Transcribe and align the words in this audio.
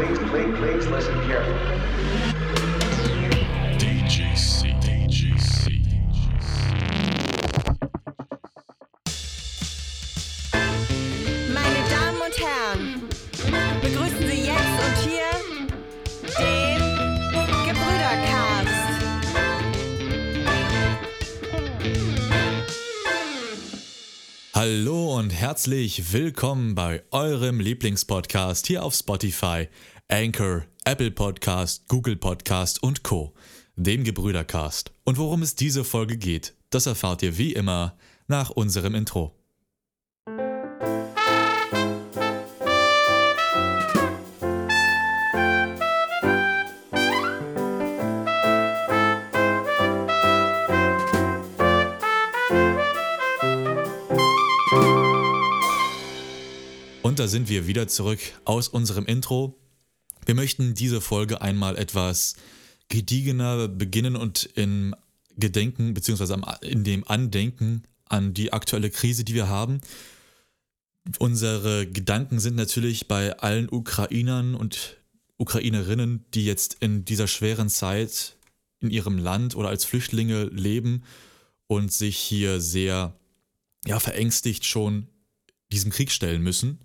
please, 0.00 0.18
please, 0.30 0.56
please 0.56 0.86
listen 0.86 1.26
carefully. 1.26 2.69
Hallo 24.62 25.16
und 25.16 25.30
herzlich 25.30 26.12
willkommen 26.12 26.74
bei 26.74 27.02
eurem 27.12 27.60
Lieblingspodcast 27.60 28.66
hier 28.66 28.84
auf 28.84 28.94
Spotify, 28.94 29.68
Anchor, 30.06 30.66
Apple 30.84 31.12
Podcast, 31.12 31.88
Google 31.88 32.16
Podcast 32.16 32.82
und 32.82 33.02
Co., 33.02 33.32
dem 33.76 34.04
Gebrüdercast. 34.04 34.92
Und 35.04 35.16
worum 35.16 35.40
es 35.40 35.54
diese 35.54 35.82
Folge 35.82 36.18
geht, 36.18 36.52
das 36.68 36.84
erfahrt 36.84 37.22
ihr 37.22 37.38
wie 37.38 37.54
immer 37.54 37.96
nach 38.28 38.50
unserem 38.50 38.94
Intro. 38.94 39.39
Da 57.20 57.28
sind 57.28 57.50
wir 57.50 57.66
wieder 57.66 57.86
zurück 57.86 58.18
aus 58.46 58.68
unserem 58.68 59.04
Intro. 59.04 59.60
Wir 60.24 60.34
möchten 60.34 60.72
diese 60.72 61.02
Folge 61.02 61.42
einmal 61.42 61.76
etwas 61.76 62.34
gediegener 62.88 63.68
beginnen 63.68 64.16
und 64.16 64.48
im 64.54 64.94
Gedenken 65.36 65.94
am- 66.18 66.46
in 66.62 66.82
dem 66.82 67.06
Andenken 67.06 67.82
an 68.06 68.32
die 68.32 68.54
aktuelle 68.54 68.88
Krise, 68.88 69.22
die 69.22 69.34
wir 69.34 69.48
haben. 69.48 69.82
Unsere 71.18 71.86
Gedanken 71.86 72.40
sind 72.40 72.56
natürlich 72.56 73.06
bei 73.06 73.38
allen 73.38 73.68
Ukrainern 73.70 74.54
und 74.54 74.96
Ukrainerinnen, 75.36 76.24
die 76.32 76.46
jetzt 76.46 76.78
in 76.80 77.04
dieser 77.04 77.28
schweren 77.28 77.68
Zeit 77.68 78.38
in 78.80 78.88
ihrem 78.88 79.18
Land 79.18 79.54
oder 79.56 79.68
als 79.68 79.84
Flüchtlinge 79.84 80.44
leben 80.44 81.04
und 81.66 81.92
sich 81.92 82.16
hier 82.16 82.62
sehr 82.62 83.14
ja, 83.86 84.00
verängstigt 84.00 84.64
schon 84.64 85.06
diesem 85.72 85.90
Krieg 85.90 86.10
stellen 86.10 86.42
müssen. 86.42 86.78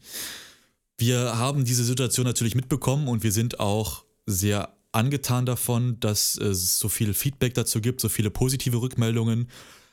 Wir 0.97 1.37
haben 1.37 1.65
diese 1.65 1.83
Situation 1.83 2.25
natürlich 2.25 2.55
mitbekommen 2.55 3.07
und 3.07 3.23
wir 3.23 3.31
sind 3.31 3.59
auch 3.59 4.05
sehr 4.25 4.73
angetan 4.91 5.45
davon, 5.45 5.99
dass 5.99 6.37
es 6.37 6.79
so 6.79 6.87
viel 6.87 7.13
Feedback 7.13 7.53
dazu 7.53 7.81
gibt, 7.81 7.99
so 7.99 8.07
viele 8.07 8.31
positive 8.31 8.81
Rückmeldungen, 8.81 9.49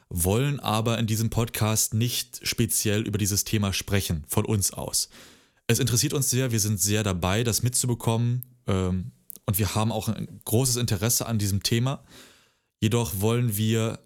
wollen 0.08 0.60
aber 0.60 0.98
in 0.98 1.06
diesem 1.06 1.30
Podcast 1.30 1.94
nicht 1.94 2.46
speziell 2.46 3.02
über 3.02 3.18
dieses 3.18 3.44
Thema 3.44 3.72
sprechen, 3.72 4.24
von 4.28 4.44
uns 4.44 4.72
aus. 4.72 5.08
Es 5.66 5.80
interessiert 5.80 6.12
uns 6.12 6.30
sehr, 6.30 6.52
wir 6.52 6.60
sind 6.60 6.80
sehr 6.80 7.02
dabei, 7.02 7.42
das 7.44 7.62
mitzubekommen 7.62 8.44
ähm, 8.66 9.10
und 9.46 9.58
wir 9.58 9.74
haben 9.74 9.90
auch 9.90 10.08
ein 10.08 10.40
großes 10.44 10.76
Interesse 10.76 11.26
an 11.26 11.38
diesem 11.38 11.62
Thema. 11.62 12.04
Jedoch 12.80 13.20
wollen 13.20 13.56
wir 13.56 13.98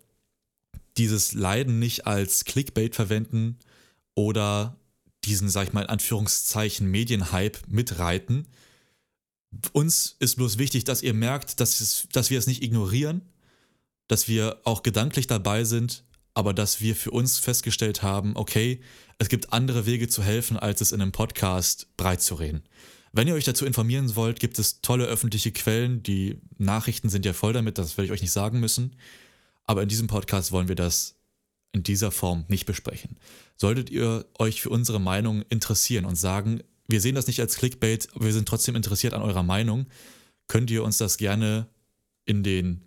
dieses 0.96 1.34
Leiden 1.34 1.78
nicht 1.78 2.06
als 2.06 2.44
Clickbait 2.44 2.94
verwenden 2.94 3.58
oder 4.16 4.76
diesen, 5.24 5.48
sag 5.48 5.68
ich 5.68 5.72
mal, 5.72 5.82
in 5.82 5.88
Anführungszeichen 5.88 6.90
Medienhype 6.90 7.60
mitreiten. 7.68 8.48
Uns 9.72 10.16
ist 10.18 10.36
bloß 10.36 10.58
wichtig, 10.58 10.84
dass 10.84 11.02
ihr 11.02 11.14
merkt, 11.14 11.60
dass, 11.60 11.80
es, 11.80 12.08
dass 12.12 12.30
wir 12.30 12.38
es 12.38 12.48
nicht 12.48 12.62
ignorieren, 12.62 13.22
dass 14.08 14.26
wir 14.26 14.60
auch 14.64 14.82
gedanklich 14.82 15.28
dabei 15.28 15.64
sind, 15.64 16.04
aber 16.34 16.52
dass 16.52 16.80
wir 16.80 16.96
für 16.96 17.10
uns 17.10 17.38
festgestellt 17.38 18.02
haben, 18.02 18.36
okay, 18.36 18.80
es 19.18 19.28
gibt 19.28 19.52
andere 19.52 19.86
Wege 19.86 20.08
zu 20.08 20.22
helfen, 20.22 20.56
als 20.58 20.80
es 20.80 20.92
in 20.92 21.00
einem 21.00 21.12
Podcast 21.12 21.88
breit 21.96 22.20
zu 22.20 22.34
reden. 22.34 22.62
Wenn 23.12 23.28
ihr 23.28 23.34
euch 23.34 23.44
dazu 23.44 23.64
informieren 23.64 24.14
wollt, 24.14 24.40
gibt 24.40 24.58
es 24.58 24.82
tolle 24.82 25.06
öffentliche 25.06 25.50
Quellen. 25.50 26.02
Die 26.02 26.38
Nachrichten 26.58 27.08
sind 27.08 27.24
ja 27.24 27.32
voll 27.32 27.54
damit, 27.54 27.78
das 27.78 27.96
werde 27.96 28.06
ich 28.06 28.12
euch 28.12 28.20
nicht 28.20 28.32
sagen 28.32 28.60
müssen. 28.60 28.96
Aber 29.64 29.82
in 29.82 29.88
diesem 29.88 30.06
Podcast 30.06 30.52
wollen 30.52 30.68
wir 30.68 30.74
das 30.74 31.15
in 31.72 31.82
dieser 31.82 32.10
Form 32.10 32.44
nicht 32.48 32.66
besprechen. 32.66 33.16
Solltet 33.56 33.90
ihr 33.90 34.26
euch 34.38 34.62
für 34.62 34.70
unsere 34.70 35.00
Meinung 35.00 35.42
interessieren 35.48 36.04
und 36.04 36.16
sagen, 36.16 36.62
wir 36.88 37.00
sehen 37.00 37.14
das 37.14 37.26
nicht 37.26 37.40
als 37.40 37.56
Clickbait, 37.56 38.08
wir 38.18 38.32
sind 38.32 38.48
trotzdem 38.48 38.76
interessiert 38.76 39.14
an 39.14 39.22
eurer 39.22 39.42
Meinung, 39.42 39.86
könnt 40.48 40.70
ihr 40.70 40.84
uns 40.84 40.98
das 40.98 41.16
gerne 41.16 41.68
in 42.24 42.42
den 42.42 42.82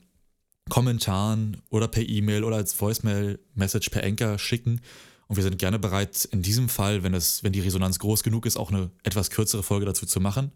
Kommentaren 0.70 1.62
oder 1.70 1.88
per 1.88 2.08
E-Mail 2.08 2.44
oder 2.44 2.58
als 2.58 2.80
Voicemail-Message 2.80 3.90
per 3.90 4.04
Anchor 4.04 4.38
schicken. 4.38 4.82
Und 5.28 5.36
wir 5.36 5.44
sind 5.44 5.58
gerne 5.58 5.80
bereit, 5.80 6.26
in 6.32 6.42
diesem 6.42 6.70
Fall, 6.70 7.04
wenn, 7.04 7.14
es, 7.14 7.44
wenn 7.44 7.54
die 7.54 7.60
Resonanz 7.60 8.00
groß 8.00 8.24
genug 8.24 8.46
ist, 8.46 8.58
auch 8.58 8.72
eine 8.72 8.92
etwas 9.04 9.30
kürzere 9.30 9.64
Folge 9.64 9.86
dazu 9.86 10.06
zu 10.06 10.20
machen. 10.20 10.52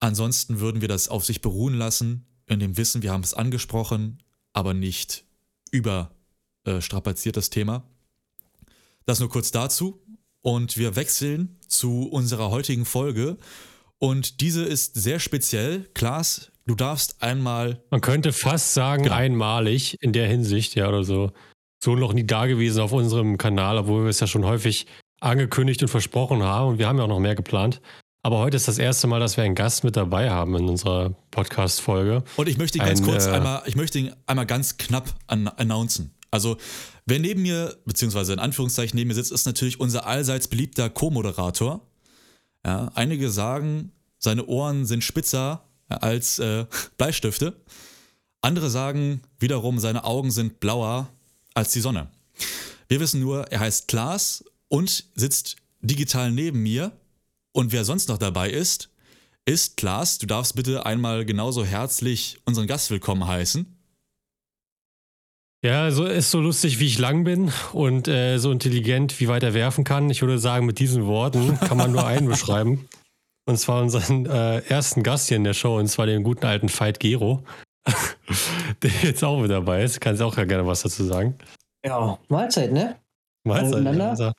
Ansonsten 0.00 0.60
würden 0.60 0.80
wir 0.80 0.88
das 0.88 1.08
auf 1.08 1.24
sich 1.24 1.40
beruhen 1.40 1.74
lassen, 1.74 2.26
in 2.46 2.60
dem 2.60 2.76
Wissen, 2.76 3.02
wir 3.02 3.12
haben 3.12 3.22
es 3.22 3.32
angesprochen, 3.32 4.22
aber 4.52 4.74
nicht 4.74 5.24
überstrapaziert 6.64 7.36
das 7.36 7.50
Thema. 7.50 7.84
Das 9.06 9.20
nur 9.20 9.28
kurz 9.28 9.50
dazu. 9.50 10.00
Und 10.40 10.76
wir 10.76 10.96
wechseln 10.96 11.56
zu 11.68 12.08
unserer 12.08 12.50
heutigen 12.50 12.84
Folge. 12.84 13.38
Und 13.98 14.40
diese 14.40 14.62
ist 14.64 14.94
sehr 14.94 15.18
speziell. 15.18 15.88
Klaas, 15.94 16.52
du 16.66 16.74
darfst 16.74 17.22
einmal 17.22 17.82
Man 17.90 18.02
könnte 18.02 18.32
fast 18.32 18.74
sagen, 18.74 19.04
Genau. 19.04 19.14
einmalig 19.14 19.96
in 20.02 20.12
der 20.12 20.28
Hinsicht, 20.28 20.74
ja, 20.74 20.88
oder 20.88 21.04
so. 21.04 21.32
So 21.82 21.96
noch 21.96 22.12
nie 22.12 22.24
da 22.26 22.46
gewesen 22.46 22.80
auf 22.82 22.92
unserem 22.92 23.38
Kanal, 23.38 23.78
obwohl 23.78 24.04
wir 24.04 24.10
es 24.10 24.20
ja 24.20 24.26
schon 24.26 24.44
häufig 24.44 24.86
angekündigt 25.20 25.80
und 25.82 25.88
versprochen 25.88 26.42
haben. 26.42 26.70
Und 26.72 26.78
wir 26.78 26.88
haben 26.88 26.98
ja 26.98 27.04
auch 27.04 27.08
noch 27.08 27.20
mehr 27.20 27.34
geplant. 27.34 27.80
Aber 28.22 28.38
heute 28.38 28.56
ist 28.56 28.68
das 28.68 28.78
erste 28.78 29.06
Mal, 29.06 29.20
dass 29.20 29.36
wir 29.36 29.44
einen 29.44 29.54
Gast 29.54 29.84
mit 29.84 29.96
dabei 29.96 30.30
haben 30.30 30.56
in 30.56 30.68
unserer 30.68 31.10
Podcast-Folge. 31.30 32.24
Und 32.36 32.48
ich 32.48 32.56
möchte 32.56 32.78
ihn 32.78 32.84
ganz 32.84 33.00
Ein, 33.00 33.06
kurz 33.06 33.26
äh, 33.26 33.30
einmal, 33.32 33.62
ich 33.66 33.76
möchte 33.76 33.98
ihn 33.98 34.12
einmal 34.26 34.46
ganz 34.46 34.76
knapp 34.78 35.14
an, 35.26 35.48
announcen. 35.48 36.10
Also, 36.34 36.56
wer 37.06 37.20
neben 37.20 37.42
mir, 37.42 37.78
beziehungsweise 37.84 38.32
in 38.32 38.40
Anführungszeichen 38.40 38.96
neben 38.96 39.06
mir 39.06 39.14
sitzt, 39.14 39.30
ist 39.30 39.46
natürlich 39.46 39.78
unser 39.78 40.04
allseits 40.04 40.48
beliebter 40.48 40.90
Co-Moderator. 40.90 41.80
Ja, 42.66 42.90
einige 42.96 43.30
sagen, 43.30 43.92
seine 44.18 44.44
Ohren 44.46 44.84
sind 44.84 45.04
spitzer 45.04 45.62
als 45.86 46.40
äh, 46.40 46.66
Bleistifte. 46.98 47.54
Andere 48.40 48.68
sagen 48.68 49.22
wiederum, 49.38 49.78
seine 49.78 50.02
Augen 50.02 50.32
sind 50.32 50.58
blauer 50.58 51.08
als 51.54 51.70
die 51.70 51.80
Sonne. 51.80 52.08
Wir 52.88 52.98
wissen 52.98 53.20
nur, 53.20 53.52
er 53.52 53.60
heißt 53.60 53.86
Klaas 53.86 54.44
und 54.66 55.04
sitzt 55.14 55.54
digital 55.82 56.32
neben 56.32 56.64
mir. 56.64 56.90
Und 57.52 57.70
wer 57.70 57.84
sonst 57.84 58.08
noch 58.08 58.18
dabei 58.18 58.50
ist, 58.50 58.90
ist 59.44 59.76
Klaas. 59.76 60.18
Du 60.18 60.26
darfst 60.26 60.56
bitte 60.56 60.84
einmal 60.84 61.24
genauso 61.24 61.64
herzlich 61.64 62.38
unseren 62.44 62.66
Gast 62.66 62.90
willkommen 62.90 63.24
heißen. 63.24 63.73
Ja, 65.64 65.90
so 65.90 66.04
ist 66.04 66.30
so 66.30 66.40
lustig, 66.40 66.78
wie 66.78 66.84
ich 66.84 66.98
lang 66.98 67.24
bin 67.24 67.50
und 67.72 68.06
äh, 68.06 68.36
so 68.36 68.52
intelligent, 68.52 69.18
wie 69.18 69.28
weit 69.28 69.42
er 69.42 69.54
werfen 69.54 69.82
kann. 69.82 70.10
Ich 70.10 70.20
würde 70.20 70.38
sagen, 70.38 70.66
mit 70.66 70.78
diesen 70.78 71.06
Worten 71.06 71.58
kann 71.58 71.78
man 71.78 71.90
nur 71.92 72.06
einen 72.06 72.28
beschreiben. 72.28 72.86
Und 73.46 73.58
zwar 73.58 73.82
unseren 73.82 74.24
äh, 74.24 74.60
ersten 74.68 75.02
Gast 75.02 75.28
hier 75.28 75.36
in 75.36 75.44
der 75.44 75.52
Show, 75.52 75.76
und 75.76 75.86
zwar 75.88 76.06
den 76.06 76.22
guten 76.22 76.46
alten 76.46 76.70
Veit 76.70 76.98
Gero, 76.98 77.44
der 78.82 78.90
jetzt 79.02 79.22
auch 79.22 79.38
mit 79.38 79.50
dabei 79.50 79.82
ist. 79.82 80.00
Kannst 80.00 80.22
auch 80.22 80.34
ja 80.38 80.44
gerne 80.44 80.66
was 80.66 80.80
dazu 80.80 81.04
sagen. 81.04 81.34
Ja, 81.84 82.18
Mahlzeit, 82.28 82.72
ne? 82.72 82.96
Mahlzeit, 83.46 83.86
also 83.86 84.32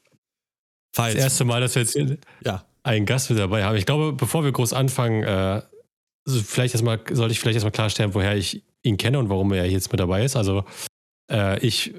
Falls. 0.96 1.14
Das 1.14 1.24
erste 1.24 1.46
Mal, 1.46 1.62
dass 1.62 1.76
wir 1.76 1.84
jetzt 1.84 1.94
hier 1.94 2.18
Ja. 2.44 2.66
einen 2.82 3.06
Gast 3.06 3.30
mit 3.30 3.38
dabei 3.38 3.64
haben. 3.64 3.76
Ich 3.76 3.86
glaube, 3.86 4.12
bevor 4.12 4.44
wir 4.44 4.52
groß 4.52 4.74
anfangen, 4.74 5.22
äh, 5.22 5.62
vielleicht 6.28 6.74
erstmal, 6.74 7.00
sollte 7.12 7.32
ich 7.32 7.40
vielleicht 7.40 7.58
erstmal 7.58 7.74
klarstellen, 7.74 8.16
woher 8.16 8.36
ich 8.36 8.64
ihn 8.82 8.98
kenne 8.98 9.20
und 9.20 9.30
warum 9.30 9.54
er 9.54 9.70
jetzt 9.70 9.92
mit 9.92 10.00
dabei 10.00 10.26
ist. 10.26 10.36
Also 10.36 10.66
ich, 11.62 11.94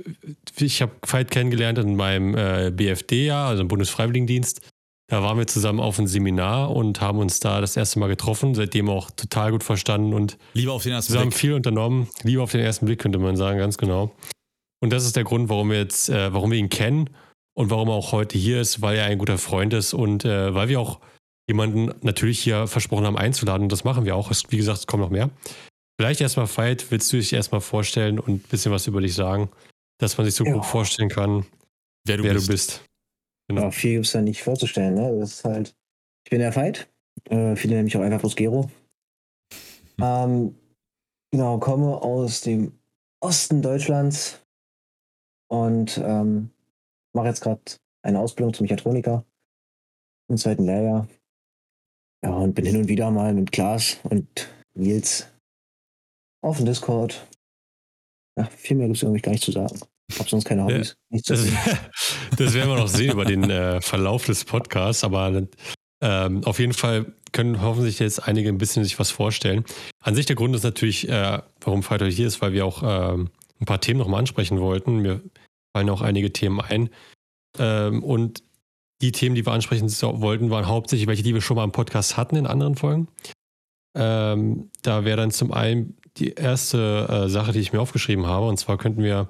ich 0.58 0.82
habe 0.82 0.92
Veit 1.06 1.30
kennengelernt 1.30 1.78
in 1.78 1.96
meinem 1.96 2.36
äh, 2.36 2.70
BFD-Jahr, 2.70 3.48
also 3.48 3.62
im 3.62 3.68
Bundesfreiwilligendienst. 3.68 4.60
Da 5.08 5.22
waren 5.22 5.38
wir 5.38 5.46
zusammen 5.46 5.78
auf 5.78 5.98
einem 5.98 6.08
Seminar 6.08 6.74
und 6.74 7.00
haben 7.00 7.18
uns 7.18 7.38
da 7.38 7.60
das 7.60 7.76
erste 7.76 8.00
Mal 8.00 8.08
getroffen, 8.08 8.54
seitdem 8.56 8.88
auch 8.88 9.10
total 9.12 9.52
gut 9.52 9.62
verstanden 9.62 10.12
und 10.14 10.36
Lieber 10.52 10.72
auf 10.72 10.82
den 10.82 10.92
ersten 10.92 11.12
wir 11.12 11.20
haben 11.20 11.28
Blick. 11.28 11.38
viel 11.38 11.52
unternommen. 11.52 12.08
Liebe 12.24 12.42
auf 12.42 12.50
den 12.50 12.60
ersten 12.60 12.86
Blick, 12.86 13.00
könnte 13.00 13.18
man 13.18 13.36
sagen, 13.36 13.58
ganz 13.58 13.78
genau. 13.78 14.12
Und 14.80 14.92
das 14.92 15.04
ist 15.04 15.14
der 15.14 15.24
Grund, 15.24 15.48
warum 15.48 15.70
wir 15.70 15.78
jetzt, 15.78 16.08
äh, 16.08 16.32
warum 16.32 16.50
wir 16.50 16.58
ihn 16.58 16.70
kennen 16.70 17.10
und 17.56 17.70
warum 17.70 17.88
er 17.88 17.94
auch 17.94 18.12
heute 18.12 18.36
hier 18.36 18.60
ist, 18.60 18.82
weil 18.82 18.96
er 18.96 19.04
ein 19.06 19.18
guter 19.18 19.38
Freund 19.38 19.72
ist 19.74 19.94
und 19.94 20.24
äh, 20.24 20.54
weil 20.54 20.68
wir 20.68 20.80
auch 20.80 20.98
jemanden 21.48 21.92
natürlich 22.02 22.40
hier 22.40 22.66
versprochen 22.66 23.06
haben 23.06 23.16
einzuladen. 23.16 23.64
Und 23.64 23.72
das 23.72 23.84
machen 23.84 24.04
wir 24.04 24.16
auch. 24.16 24.32
Es, 24.32 24.50
wie 24.50 24.56
gesagt, 24.56 24.80
es 24.80 24.86
kommen 24.88 25.02
noch 25.02 25.10
mehr. 25.10 25.30
Vielleicht 25.98 26.20
erstmal, 26.20 26.46
Veit, 26.46 26.90
willst 26.90 27.12
du 27.12 27.16
dich 27.16 27.32
erstmal 27.32 27.60
vorstellen 27.60 28.18
und 28.18 28.28
ein 28.28 28.38
bisschen 28.40 28.70
was 28.72 28.86
über 28.86 29.00
dich 29.00 29.14
sagen, 29.14 29.50
dass 29.98 30.16
man 30.18 30.26
sich 30.26 30.34
so 30.34 30.44
Ja. 30.44 30.52
grob 30.52 30.64
vorstellen 30.64 31.08
kann, 31.08 31.46
Wer 32.06 32.18
du 32.18 32.24
wer 32.24 32.34
bist. 32.34 32.48
du 32.48 32.52
bist. 32.52 32.84
Genau. 33.48 33.62
Ja, 33.62 33.70
viel 33.70 33.92
gibt 33.94 34.06
es 34.06 34.12
da 34.12 34.20
nicht 34.20 34.42
vorzustellen, 34.42 34.94
ne? 34.94 35.18
Das 35.18 35.32
ist 35.34 35.44
halt. 35.44 35.74
Ich 36.24 36.30
bin 36.30 36.40
der 36.40 36.54
Veit, 36.54 36.88
Äh, 37.30 37.56
viele 37.56 37.74
nennen 37.74 37.84
mich 37.86 37.96
auch 37.96 38.02
einfach 38.02 38.20
bloß 38.20 38.36
Gero. 38.36 38.70
Ähm, 40.00 40.54
genau, 41.30 41.58
komme 41.58 41.96
aus 42.02 42.42
dem 42.42 42.78
Osten 43.20 43.62
Deutschlands 43.62 44.42
und 45.48 45.96
ähm, 46.04 46.50
mache 47.14 47.28
jetzt 47.28 47.40
gerade 47.40 47.62
eine 48.02 48.18
Ausbildung 48.20 48.52
zum 48.52 48.64
Mechatroniker 48.64 49.24
im 50.28 50.36
zweiten 50.36 50.66
Lehrjahr. 50.66 51.08
Ja, 52.22 52.34
und 52.34 52.54
bin 52.54 52.66
hin 52.66 52.76
und 52.76 52.88
wieder 52.88 53.10
mal 53.10 53.32
mit 53.32 53.50
Klaas 53.52 53.98
und 54.04 54.50
Nils 54.74 55.26
auf 56.46 56.58
dem 56.58 56.66
Discord. 56.66 57.26
Ja, 58.38 58.44
viel 58.44 58.76
mehr 58.76 58.86
gibt 58.86 58.98
es 58.98 59.02
irgendwie 59.02 59.20
gar 59.20 59.32
nicht 59.32 59.44
zu 59.44 59.52
sagen. 59.52 59.80
Hab 60.18 60.28
sonst 60.28 60.44
keine 60.44 60.64
Hobbys. 60.64 60.96
Zu 61.24 61.34
Das, 61.34 61.46
das 62.36 62.54
werden 62.54 62.70
wir 62.70 62.76
noch 62.76 62.88
sehen 62.88 63.12
über 63.12 63.24
den 63.24 63.50
äh, 63.50 63.80
Verlauf 63.80 64.26
des 64.26 64.44
Podcasts, 64.44 65.02
aber 65.02 65.46
ähm, 66.00 66.44
auf 66.44 66.58
jeden 66.60 66.74
Fall 66.74 67.12
können 67.32 67.60
hoffentlich 67.60 67.98
jetzt 67.98 68.26
einige 68.26 68.48
ein 68.48 68.58
bisschen 68.58 68.84
sich 68.84 68.98
was 68.98 69.10
vorstellen. 69.10 69.64
An 70.00 70.14
sich 70.14 70.26
der 70.26 70.36
Grund 70.36 70.54
ist 70.54 70.62
natürlich, 70.62 71.08
äh, 71.08 71.40
warum 71.60 71.88
heute 71.90 72.06
hier 72.06 72.28
ist, 72.28 72.40
weil 72.40 72.52
wir 72.52 72.64
auch 72.64 72.82
ähm, 72.84 73.30
ein 73.60 73.66
paar 73.66 73.80
Themen 73.80 73.98
nochmal 73.98 74.20
ansprechen 74.20 74.60
wollten. 74.60 74.98
Mir 74.98 75.22
fallen 75.74 75.90
auch 75.90 76.02
einige 76.02 76.32
Themen 76.32 76.60
ein. 76.60 76.90
Ähm, 77.58 78.04
und 78.04 78.42
die 79.02 79.12
Themen, 79.12 79.34
die 79.34 79.44
wir 79.44 79.52
ansprechen 79.52 79.90
wollten, 79.90 80.50
waren 80.50 80.68
hauptsächlich 80.68 81.08
welche, 81.08 81.22
die 81.22 81.34
wir 81.34 81.40
schon 81.40 81.56
mal 81.56 81.64
im 81.64 81.72
Podcast 81.72 82.16
hatten 82.16 82.36
in 82.36 82.46
anderen 82.46 82.76
Folgen. 82.76 83.08
Ähm, 83.96 84.70
da 84.82 85.04
wäre 85.04 85.16
dann 85.16 85.30
zum 85.30 85.52
einen 85.52 85.96
die 86.18 86.32
erste 86.32 87.06
äh, 87.08 87.28
Sache, 87.28 87.52
die 87.52 87.60
ich 87.60 87.72
mir 87.72 87.80
aufgeschrieben 87.80 88.26
habe, 88.26 88.46
und 88.48 88.58
zwar 88.58 88.78
könnten 88.78 89.02
wir 89.02 89.28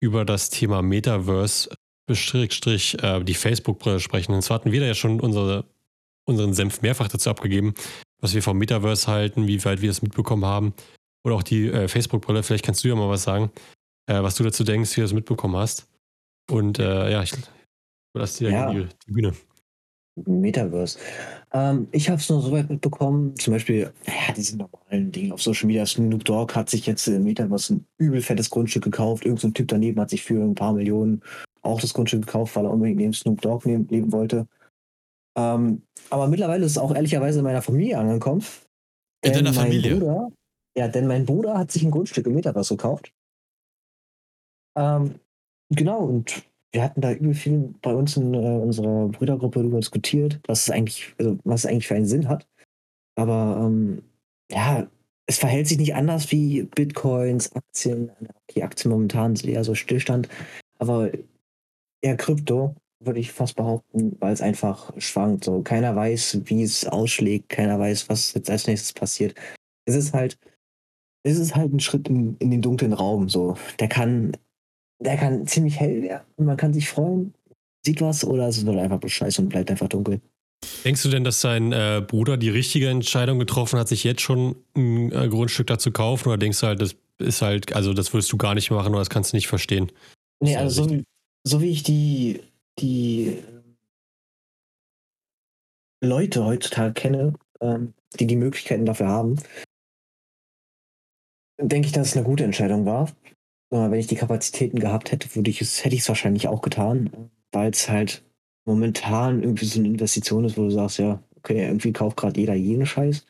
über 0.00 0.24
das 0.24 0.50
Thema 0.50 0.82
Metaverse 0.82 1.70
Strich, 2.12 3.02
äh, 3.02 3.22
die 3.24 3.34
Facebook-Brille 3.34 4.00
sprechen. 4.00 4.34
Und 4.34 4.42
zwar 4.42 4.56
hatten 4.56 4.72
wir 4.72 4.80
da 4.80 4.86
ja 4.86 4.94
schon 4.94 5.20
unsere, 5.20 5.64
unseren 6.26 6.52
Senf 6.52 6.82
mehrfach 6.82 7.08
dazu 7.08 7.30
abgegeben, 7.30 7.74
was 8.20 8.34
wir 8.34 8.42
vom 8.42 8.58
Metaverse 8.58 9.06
halten, 9.06 9.46
wie 9.46 9.64
weit 9.64 9.80
wir 9.80 9.88
das 9.88 10.02
mitbekommen 10.02 10.44
haben. 10.44 10.74
Oder 11.24 11.36
auch 11.36 11.42
die 11.42 11.68
äh, 11.68 11.88
Facebook-Brille. 11.88 12.42
Vielleicht 12.42 12.64
kannst 12.64 12.84
du 12.84 12.88
ja 12.88 12.94
mal 12.94 13.08
was 13.08 13.22
sagen, 13.22 13.50
äh, 14.06 14.22
was 14.22 14.34
du 14.34 14.44
dazu 14.44 14.64
denkst, 14.64 14.90
wie 14.96 15.00
du 15.00 15.06
das 15.06 15.14
mitbekommen 15.14 15.56
hast. 15.56 15.88
Und 16.50 16.78
äh, 16.78 17.10
ja, 17.10 17.22
ich 17.22 17.32
überlasse 18.14 18.44
dir 18.44 18.50
Ja. 18.50 18.70
die 18.72 18.86
Bühne. 19.06 19.34
Metaverse. 20.26 20.98
Ähm, 21.54 21.86
ich 21.92 22.10
habe 22.10 22.20
es 22.20 22.28
nur 22.28 22.42
so 22.42 22.50
weit 22.50 22.68
mitbekommen, 22.68 23.36
zum 23.36 23.52
Beispiel, 23.52 23.92
ja, 24.06 24.34
diese 24.36 24.58
normalen 24.58 25.12
Dinge 25.12 25.32
auf 25.32 25.40
Social 25.40 25.68
Media. 25.68 25.86
Snoop 25.86 26.24
Dogg 26.24 26.54
hat 26.54 26.68
sich 26.68 26.84
jetzt 26.86 27.06
im 27.06 27.22
Metaverse 27.22 27.74
ein 27.74 27.86
übel 27.96 28.20
fettes 28.20 28.50
Grundstück 28.50 28.82
gekauft. 28.82 29.24
Irgend 29.24 29.40
so 29.40 29.48
ein 29.48 29.54
Typ 29.54 29.68
daneben 29.68 30.00
hat 30.00 30.10
sich 30.10 30.24
für 30.24 30.42
ein 30.42 30.56
paar 30.56 30.72
Millionen 30.72 31.22
auch 31.62 31.80
das 31.80 31.94
Grundstück 31.94 32.26
gekauft, 32.26 32.56
weil 32.56 32.64
er 32.64 32.72
unbedingt 32.72 32.98
neben 32.98 33.12
Snoop 33.12 33.40
Dogg 33.40 33.68
neben, 33.68 33.86
leben 33.86 34.10
wollte. 34.10 34.48
Ähm, 35.36 35.82
aber 36.10 36.26
mittlerweile 36.26 36.64
ist 36.64 36.72
es 36.72 36.78
auch 36.78 36.94
ehrlicherweise 36.94 37.38
in 37.38 37.44
meiner 37.44 37.62
Familie 37.62 37.98
angekommen. 37.98 38.44
In 39.24 39.32
deiner 39.32 39.52
Familie? 39.52 39.94
Bruder, 39.94 40.32
ja, 40.76 40.88
denn 40.88 41.06
mein 41.06 41.24
Bruder 41.24 41.56
hat 41.56 41.70
sich 41.70 41.84
ein 41.84 41.92
Grundstück 41.92 42.26
im 42.26 42.34
Metaverse 42.34 42.76
gekauft. 42.76 43.12
Ähm, 44.76 45.20
genau, 45.70 46.00
und 46.00 46.44
wir 46.74 46.82
hatten 46.82 47.00
da 47.00 47.12
übel 47.12 47.34
viel 47.34 47.72
bei 47.82 47.94
uns 47.94 48.16
in 48.16 48.34
äh, 48.34 48.36
unserer 48.36 49.08
Brüdergruppe 49.08 49.60
darüber 49.60 49.78
diskutiert, 49.78 50.40
was 50.48 50.62
es 50.62 50.70
eigentlich, 50.70 51.14
also 51.18 51.38
was 51.44 51.64
es 51.64 51.70
eigentlich 51.70 51.86
für 51.86 51.94
einen 51.94 52.06
Sinn 52.06 52.28
hat. 52.28 52.48
Aber 53.14 53.62
ähm, 53.64 54.02
ja, 54.50 54.88
es 55.26 55.38
verhält 55.38 55.68
sich 55.68 55.78
nicht 55.78 55.94
anders 55.94 56.32
wie 56.32 56.64
Bitcoins, 56.64 57.54
Aktien. 57.54 58.10
Okay, 58.48 58.64
Aktien 58.64 58.90
momentan 58.90 59.36
sind 59.36 59.50
eher 59.50 59.62
so 59.62 59.76
Stillstand, 59.76 60.28
aber 60.78 61.12
eher 62.02 62.16
Krypto, 62.16 62.74
würde 62.98 63.20
ich 63.20 63.32
fast 63.32 63.54
behaupten, 63.54 64.16
weil 64.20 64.32
es 64.32 64.42
einfach 64.42 64.92
schwankt. 64.98 65.44
So, 65.44 65.62
keiner 65.62 65.94
weiß, 65.94 66.40
wie 66.44 66.62
es 66.62 66.86
ausschlägt, 66.86 67.50
keiner 67.50 67.78
weiß, 67.78 68.08
was 68.08 68.34
jetzt 68.34 68.50
als 68.50 68.66
nächstes 68.66 68.92
passiert. 68.92 69.34
Es 69.86 69.94
ist 69.94 70.12
halt, 70.12 70.38
es 71.22 71.38
ist 71.38 71.54
halt 71.54 71.72
ein 71.72 71.80
Schritt 71.80 72.08
in, 72.08 72.36
in 72.38 72.50
den 72.50 72.62
dunklen 72.62 72.92
Raum. 72.92 73.28
So, 73.28 73.56
der 73.78 73.88
kann, 73.88 74.36
der 74.98 75.16
kann 75.16 75.46
ziemlich 75.46 75.78
hell 75.78 76.02
werden 76.02 76.26
und 76.36 76.46
man 76.46 76.56
kann 76.56 76.72
sich 76.72 76.88
freuen, 76.88 77.34
sieht 77.84 78.00
was 78.00 78.24
oder 78.24 78.48
es 78.48 78.64
wird 78.64 78.78
einfach 78.78 78.98
bloß 78.98 79.12
scheiße 79.12 79.42
und 79.42 79.48
bleibt 79.48 79.70
einfach 79.70 79.88
dunkel. 79.88 80.20
Denkst 80.84 81.02
du 81.02 81.08
denn, 81.10 81.24
dass 81.24 81.40
sein 81.40 81.72
äh, 81.72 82.02
Bruder 82.06 82.36
die 82.36 82.48
richtige 82.48 82.88
Entscheidung 82.88 83.38
getroffen 83.38 83.78
hat, 83.78 83.88
sich 83.88 84.04
jetzt 84.04 84.22
schon 84.22 84.56
ein 84.74 85.12
äh, 85.12 85.28
Grundstück 85.28 85.66
dazu 85.66 85.92
kaufen? 85.92 86.28
Oder 86.28 86.38
denkst 86.38 86.60
du 86.60 86.66
halt, 86.66 86.80
das 86.80 86.96
ist 87.18 87.42
halt, 87.42 87.74
also 87.74 87.92
das 87.92 88.12
würdest 88.12 88.32
du 88.32 88.36
gar 88.36 88.54
nicht 88.54 88.70
machen 88.70 88.88
oder 88.88 89.00
das 89.00 89.10
kannst 89.10 89.32
du 89.32 89.36
nicht 89.36 89.48
verstehen? 89.48 89.92
Nee, 90.40 90.56
also 90.56 90.84
so, 90.84 91.00
so 91.46 91.60
wie 91.60 91.70
ich 91.70 91.82
die, 91.82 92.40
die 92.78 93.38
ähm, 93.48 93.76
Leute 96.02 96.44
heutzutage 96.44 96.94
kenne, 96.94 97.34
ähm, 97.60 97.94
die 98.18 98.26
die 98.26 98.36
Möglichkeiten 98.36 98.86
dafür 98.86 99.08
haben, 99.08 99.38
denke 101.60 101.86
ich, 101.86 101.92
dass 101.92 102.08
es 102.08 102.16
eine 102.16 102.24
gute 102.24 102.44
Entscheidung 102.44 102.86
war. 102.86 103.10
Wenn 103.70 103.94
ich 103.94 104.06
die 104.06 104.14
Kapazitäten 104.14 104.78
gehabt 104.78 105.10
hätte, 105.10 105.34
würde 105.34 105.50
ich 105.50 105.60
es, 105.60 105.84
hätte 105.84 105.96
ich 105.96 106.02
es 106.02 106.08
wahrscheinlich 106.08 106.46
auch 106.46 106.62
getan, 106.62 107.30
weil 107.50 107.70
es 107.70 107.88
halt 107.88 108.24
momentan 108.64 109.42
irgendwie 109.42 109.64
so 109.64 109.80
eine 109.80 109.88
Investition 109.88 110.44
ist, 110.44 110.56
wo 110.56 110.62
du 110.62 110.70
sagst, 110.70 110.98
ja, 110.98 111.22
okay, 111.36 111.66
irgendwie 111.66 111.92
kauft 111.92 112.16
gerade 112.16 112.38
jeder 112.38 112.54
jeden 112.54 112.86
Scheiß. 112.86 113.26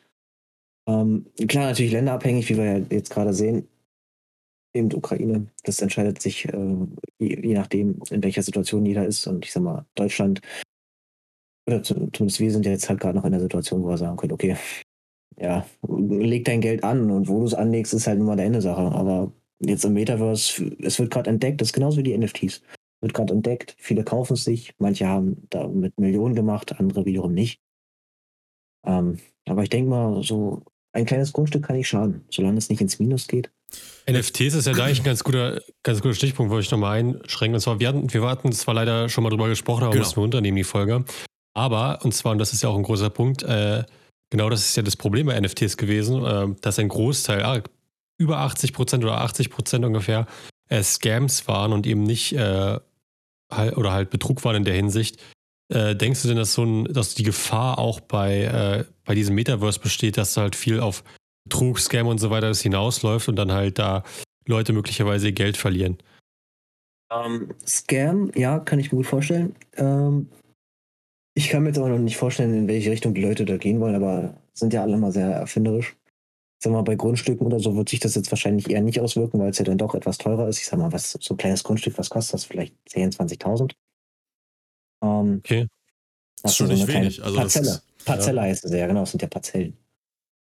Ähm, 0.86 1.26
klar, 1.48 1.66
natürlich 1.66 1.92
länderabhängig, 1.92 2.48
wie 2.48 2.56
wir 2.56 2.64
ja 2.64 2.78
jetzt 2.90 3.10
gerade 3.10 3.32
sehen. 3.32 3.68
Eben 4.74 4.92
Ukraine, 4.92 5.46
das 5.62 5.80
entscheidet 5.80 6.20
sich 6.20 6.46
äh, 6.46 6.76
je, 7.18 7.40
je 7.40 7.54
nachdem, 7.54 8.00
in 8.10 8.22
welcher 8.22 8.42
Situation 8.42 8.84
jeder 8.84 9.06
ist. 9.06 9.26
Und 9.26 9.44
ich 9.44 9.52
sag 9.52 9.62
mal, 9.62 9.86
Deutschland, 9.94 10.40
oder 11.66 11.82
zu, 11.82 11.94
zumindest 12.10 12.40
wir 12.40 12.50
sind 12.50 12.66
ja 12.66 12.72
jetzt 12.72 12.88
halt 12.88 13.00
gerade 13.00 13.16
noch 13.16 13.24
in 13.24 13.32
der 13.32 13.40
Situation, 13.40 13.82
wo 13.82 13.88
wir 13.88 13.98
sagen 13.98 14.16
können, 14.16 14.32
okay, 14.32 14.56
ja, 15.38 15.66
leg 15.88 16.44
dein 16.44 16.60
Geld 16.60 16.84
an 16.84 17.10
und 17.10 17.28
wo 17.28 17.40
du 17.40 17.46
es 17.46 17.54
anlegst, 17.54 17.94
ist 17.94 18.06
halt 18.06 18.20
immer 18.20 18.36
deine 18.36 18.60
Sache. 18.60 18.92
Aber 18.92 19.32
jetzt 19.60 19.84
im 19.84 19.94
Metaverse, 19.94 20.76
es 20.80 20.98
wird 20.98 21.10
gerade 21.10 21.30
entdeckt, 21.30 21.60
das 21.60 21.68
ist 21.68 21.72
genauso 21.72 21.98
wie 21.98 22.02
die 22.02 22.16
NFTs. 22.16 22.62
Wird 23.00 23.14
gerade 23.14 23.34
entdeckt, 23.34 23.74
viele 23.78 24.04
kaufen 24.04 24.34
es 24.34 24.44
sich, 24.44 24.72
manche 24.78 25.06
haben 25.06 25.46
damit 25.50 25.98
Millionen 25.98 26.34
gemacht, 26.34 26.78
andere 26.78 27.04
wiederum 27.04 27.34
nicht. 27.34 27.60
Ähm, 28.86 29.18
aber 29.46 29.62
ich 29.62 29.70
denke 29.70 29.90
mal, 29.90 30.22
so 30.22 30.62
ein 30.92 31.06
kleines 31.06 31.32
Grundstück 31.32 31.64
kann 31.64 31.76
nicht 31.76 31.88
schaden, 31.88 32.24
solange 32.30 32.58
es 32.58 32.68
nicht 32.68 32.80
ins 32.80 32.98
Minus 32.98 33.26
geht. 33.26 33.50
NFTs 34.08 34.54
ist 34.54 34.66
ja 34.66 34.72
da 34.72 34.84
eigentlich 34.84 35.00
ein 35.00 35.04
ganz 35.04 35.24
guter, 35.24 35.60
ganz 35.82 36.00
guter 36.00 36.14
Stichpunkt, 36.14 36.50
wollte 36.52 36.64
ich 36.64 36.70
nochmal 36.70 36.98
einschränken. 36.98 37.56
Und 37.56 37.60
zwar, 37.60 37.80
wir 37.80 37.88
hatten, 37.88 38.12
wir 38.12 38.22
hatten 38.22 38.52
zwar 38.52 38.74
leider 38.74 39.08
schon 39.08 39.24
mal 39.24 39.30
drüber 39.30 39.48
gesprochen, 39.48 39.82
aber 39.82 39.92
Genau. 39.92 40.04
mussten 40.04 40.16
wir 40.18 40.22
runternehmen, 40.22 40.56
die 40.56 40.64
Folge. 40.64 41.04
Aber, 41.56 41.98
und 42.04 42.12
zwar, 42.14 42.32
und 42.32 42.38
das 42.38 42.52
ist 42.52 42.62
ja 42.62 42.68
auch 42.68 42.76
ein 42.76 42.82
großer 42.82 43.10
Punkt, 43.10 43.42
äh, 43.42 43.84
genau 44.30 44.48
das 44.50 44.64
ist 44.64 44.76
ja 44.76 44.82
das 44.82 44.96
Problem 44.96 45.26
bei 45.26 45.40
NFTs 45.40 45.76
gewesen, 45.76 46.24
äh, 46.24 46.54
dass 46.60 46.78
ein 46.78 46.88
Großteil, 46.88 47.42
ah, 47.42 47.62
über 48.18 48.38
80 48.38 48.72
Prozent 48.72 49.04
oder 49.04 49.20
80 49.20 49.50
Prozent 49.50 49.84
ungefähr, 49.84 50.26
äh, 50.68 50.82
Scams 50.82 51.46
waren 51.48 51.72
und 51.72 51.86
eben 51.86 52.02
nicht, 52.02 52.32
äh, 52.34 52.78
oder 53.50 53.92
halt 53.92 54.10
Betrug 54.10 54.44
waren 54.44 54.56
in 54.56 54.64
der 54.64 54.74
Hinsicht. 54.74 55.22
Äh, 55.72 55.96
denkst 55.96 56.22
du 56.22 56.28
denn, 56.28 56.36
dass 56.36 56.54
so 56.54 56.64
ein, 56.64 56.84
dass 56.84 57.14
die 57.14 57.22
Gefahr 57.22 57.78
auch 57.78 58.00
bei, 58.00 58.44
äh, 58.44 58.84
bei 59.04 59.14
diesem 59.14 59.34
Metaverse 59.34 59.80
besteht, 59.80 60.16
dass 60.16 60.36
halt 60.36 60.56
viel 60.56 60.80
auf 60.80 61.04
Betrug, 61.44 61.78
Scam 61.78 62.06
und 62.06 62.18
so 62.18 62.30
weiter 62.30 62.48
das 62.48 62.62
hinausläuft 62.62 63.28
und 63.28 63.36
dann 63.36 63.52
halt 63.52 63.78
da 63.78 64.02
Leute 64.46 64.72
möglicherweise 64.72 65.28
ihr 65.28 65.32
Geld 65.32 65.56
verlieren? 65.56 65.98
Ähm, 67.12 67.50
Scam, 67.66 68.30
ja, 68.34 68.58
kann 68.58 68.78
ich 68.78 68.92
mir 68.92 68.98
gut 68.98 69.06
vorstellen. 69.06 69.54
Ähm, 69.76 70.28
ich 71.34 71.48
kann 71.48 71.62
mir 71.62 71.70
jetzt 71.70 71.78
aber 71.78 71.88
noch 71.88 71.98
nicht 71.98 72.16
vorstellen, 72.16 72.54
in 72.54 72.68
welche 72.68 72.90
Richtung 72.90 73.14
die 73.14 73.22
Leute 73.22 73.44
da 73.44 73.56
gehen 73.56 73.80
wollen, 73.80 73.94
aber 73.94 74.34
sind 74.52 74.72
ja 74.72 74.82
alle 74.82 74.94
immer 74.94 75.12
sehr 75.12 75.30
erfinderisch. 75.30 75.96
Ich 76.64 76.66
sag 76.66 76.72
mal, 76.72 76.80
bei 76.80 76.94
Grundstücken 76.94 77.46
oder 77.46 77.60
so 77.60 77.76
wird 77.76 77.90
sich 77.90 78.00
das 78.00 78.14
jetzt 78.14 78.32
wahrscheinlich 78.32 78.70
eher 78.70 78.80
nicht 78.80 78.98
auswirken, 78.98 79.38
weil 79.38 79.50
es 79.50 79.58
ja 79.58 79.66
dann 79.66 79.76
doch 79.76 79.94
etwas 79.94 80.16
teurer 80.16 80.48
ist. 80.48 80.60
Ich 80.60 80.64
sag 80.66 80.78
mal, 80.78 80.90
was 80.92 81.10
so 81.20 81.34
ein 81.34 81.36
kleines 81.36 81.62
Grundstück, 81.62 81.98
was 81.98 82.08
kostet 82.08 82.32
das? 82.32 82.44
Vielleicht 82.46 82.74
10.000, 82.88 83.18
20.000. 83.18 83.72
Ähm, 85.02 85.40
Okay. 85.44 85.68
Das 86.42 86.52
ist 86.52 86.56
schon 86.56 86.68
nicht 86.68 86.86
wenig. 86.88 87.22
Also 87.22 87.36
das 87.36 87.52
Parzelle. 87.52 87.68
ist- 87.68 88.04
Parzelle 88.06 88.40
heißt 88.40 88.64
es 88.64 88.72
ja, 88.72 88.86
genau, 88.86 89.02
es 89.02 89.10
sind 89.10 89.20
ja 89.20 89.28
Parzellen. 89.28 89.76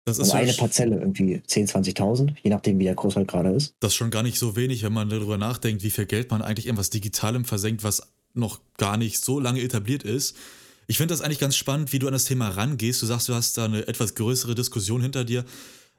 Das 0.04 0.20
Also 0.20 0.30
ist, 0.30 0.36
eine 0.38 0.52
schon, 0.52 0.58
Parzelle 0.68 1.00
irgendwie 1.00 1.42
10.000, 1.48 1.96
20.000, 1.96 2.36
je 2.44 2.50
nachdem, 2.50 2.78
wie 2.78 2.84
der 2.84 2.94
groß 2.94 3.16
halt 3.16 3.26
gerade 3.26 3.50
ist. 3.50 3.74
das 3.80 3.90
ist 3.90 3.96
schon 3.96 4.10
gar 4.12 4.22
nicht 4.22 4.38
so 4.38 4.54
wenig, 4.54 4.84
wenn 4.84 4.92
man 4.92 5.08
darüber 5.08 5.36
nachdenkt, 5.36 5.82
wie 5.82 5.90
viel 5.90 6.06
Geld 6.06 6.30
man 6.30 6.42
eigentlich 6.42 6.68
in 6.68 6.76
was 6.76 6.90
Digitalem 6.90 7.44
versenkt, 7.44 7.82
was 7.82 8.06
noch 8.34 8.60
gar 8.78 8.98
nicht 8.98 9.18
so 9.24 9.40
lange 9.40 9.60
etabliert 9.62 10.04
ist. 10.04 10.36
Ich 10.86 10.96
finde 10.96 11.12
das 11.12 11.22
eigentlich 11.22 11.40
ganz 11.40 11.56
spannend, 11.56 11.92
wie 11.92 11.98
du 11.98 12.06
an 12.06 12.12
das 12.12 12.24
Thema 12.24 12.50
rangehst. 12.50 13.02
Du 13.02 13.06
sagst, 13.06 13.28
du 13.28 13.34
hast 13.34 13.58
da 13.58 13.64
eine 13.64 13.88
etwas 13.88 14.14
größere 14.14 14.54
Diskussion 14.54 15.02
hinter 15.02 15.24
dir. 15.24 15.44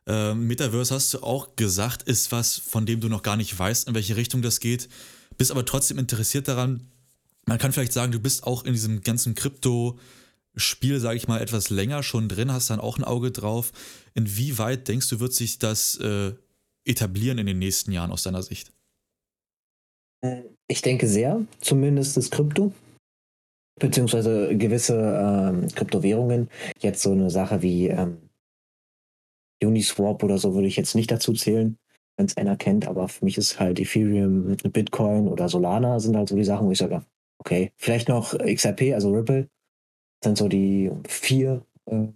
Ähm, 0.07 0.47
Metaverse 0.47 0.93
hast 0.93 1.13
du 1.13 1.23
auch 1.23 1.55
gesagt, 1.55 2.03
ist 2.03 2.31
was, 2.31 2.57
von 2.57 2.85
dem 2.85 2.99
du 2.99 3.09
noch 3.09 3.23
gar 3.23 3.37
nicht 3.37 3.57
weißt, 3.57 3.87
in 3.87 3.95
welche 3.95 4.15
Richtung 4.15 4.41
das 4.41 4.59
geht. 4.59 4.87
Bist 5.37 5.51
aber 5.51 5.65
trotzdem 5.65 5.97
interessiert 5.97 6.47
daran. 6.47 6.87
Man 7.45 7.57
kann 7.57 7.71
vielleicht 7.71 7.93
sagen, 7.93 8.11
du 8.11 8.19
bist 8.19 8.43
auch 8.43 8.65
in 8.65 8.73
diesem 8.73 9.01
ganzen 9.01 9.35
Krypto-Spiel, 9.35 10.99
sage 10.99 11.17
ich 11.17 11.27
mal, 11.27 11.41
etwas 11.41 11.69
länger 11.69 12.03
schon 12.03 12.29
drin, 12.29 12.51
hast 12.51 12.69
dann 12.69 12.79
auch 12.79 12.97
ein 12.97 13.03
Auge 13.03 13.31
drauf. 13.31 13.71
Inwieweit 14.13 14.87
denkst 14.87 15.09
du, 15.09 15.19
wird 15.19 15.33
sich 15.33 15.59
das 15.59 15.97
äh, 15.97 16.33
etablieren 16.85 17.37
in 17.37 17.47
den 17.47 17.59
nächsten 17.59 17.91
Jahren 17.91 18.11
aus 18.11 18.23
deiner 18.23 18.43
Sicht? 18.43 18.71
Ich 20.67 20.81
denke 20.81 21.07
sehr, 21.07 21.41
zumindest 21.61 22.17
das 22.17 22.31
Krypto. 22.31 22.73
beziehungsweise 23.79 24.55
gewisse 24.57 24.95
ähm, 24.95 25.67
Kryptowährungen. 25.75 26.49
Jetzt 26.79 27.01
so 27.01 27.11
eine 27.11 27.29
Sache 27.29 27.61
wie 27.61 27.87
ähm, 27.87 28.17
Uniswap 29.63 30.23
oder 30.23 30.37
so 30.37 30.53
würde 30.53 30.67
ich 30.67 30.77
jetzt 30.77 30.95
nicht 30.95 31.11
dazu 31.11 31.33
zählen, 31.33 31.77
wenn 32.17 32.25
es 32.25 32.37
einer 32.37 32.55
kennt, 32.55 32.87
aber 32.87 33.07
für 33.07 33.25
mich 33.25 33.37
ist 33.37 33.59
halt 33.59 33.79
Ethereum, 33.79 34.55
Bitcoin 34.57 35.27
oder 35.27 35.49
Solana 35.49 35.99
sind 35.99 36.15
halt 36.15 36.29
so 36.29 36.35
die 36.35 36.43
Sachen, 36.43 36.67
wo 36.67 36.71
ich 36.71 36.77
sage, 36.77 37.03
okay, 37.39 37.71
vielleicht 37.77 38.09
noch 38.09 38.37
XRP, 38.37 38.93
also 38.93 39.11
Ripple, 39.11 39.49
sind 40.23 40.37
so 40.37 40.47
die 40.47 40.91
vier 41.07 41.65
äh, 41.85 42.07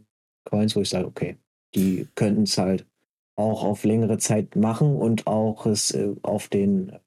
Coins, 0.46 0.76
wo 0.76 0.82
ich 0.82 0.90
sage, 0.90 1.06
okay, 1.06 1.38
die 1.76 2.08
könnten 2.16 2.44
es 2.44 2.58
halt 2.58 2.88
auch 3.36 3.64
auf 3.64 3.84
längere 3.84 4.18
Zeit 4.18 4.56
machen 4.56 4.96
und 4.96 5.28
auch 5.28 5.66
es 5.66 5.92
äh, 5.92 6.14
auf 6.24 6.48
den 6.48 6.98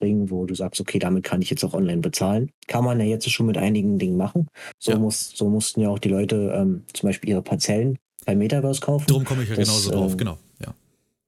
bringen, 0.00 0.30
wo 0.30 0.44
du 0.44 0.54
sagst, 0.54 0.80
okay, 0.80 0.98
damit 0.98 1.24
kann 1.24 1.40
ich 1.40 1.50
jetzt 1.50 1.64
auch 1.64 1.72
online 1.72 2.00
bezahlen. 2.00 2.50
Kann 2.66 2.84
man 2.84 2.98
ja 3.00 3.06
jetzt 3.06 3.30
schon 3.30 3.46
mit 3.46 3.56
einigen 3.56 3.98
Dingen 3.98 4.16
machen. 4.16 4.48
So, 4.78 4.92
Ja. 4.92 4.98
muss, 4.98 5.30
so 5.30 5.48
mussten 5.48 5.80
ja 5.80 5.88
auch 5.88 5.98
die 5.98 6.08
Leute 6.08 6.52
ähm, 6.54 6.84
zum 6.92 7.08
Beispiel 7.08 7.30
ihre 7.30 7.42
Parzellen 7.42 7.98
bei 8.24 8.34
Metaverse 8.36 8.80
kaufen. 8.80 9.06
Darum 9.06 9.24
komme 9.24 9.42
ich 9.42 9.50
ja 9.50 9.56
Das, 9.56 9.68
genauso 9.68 9.90
drauf, 9.90 10.12
ähm, 10.12 10.18
genau. 10.18 10.38
Ja. 10.60 10.74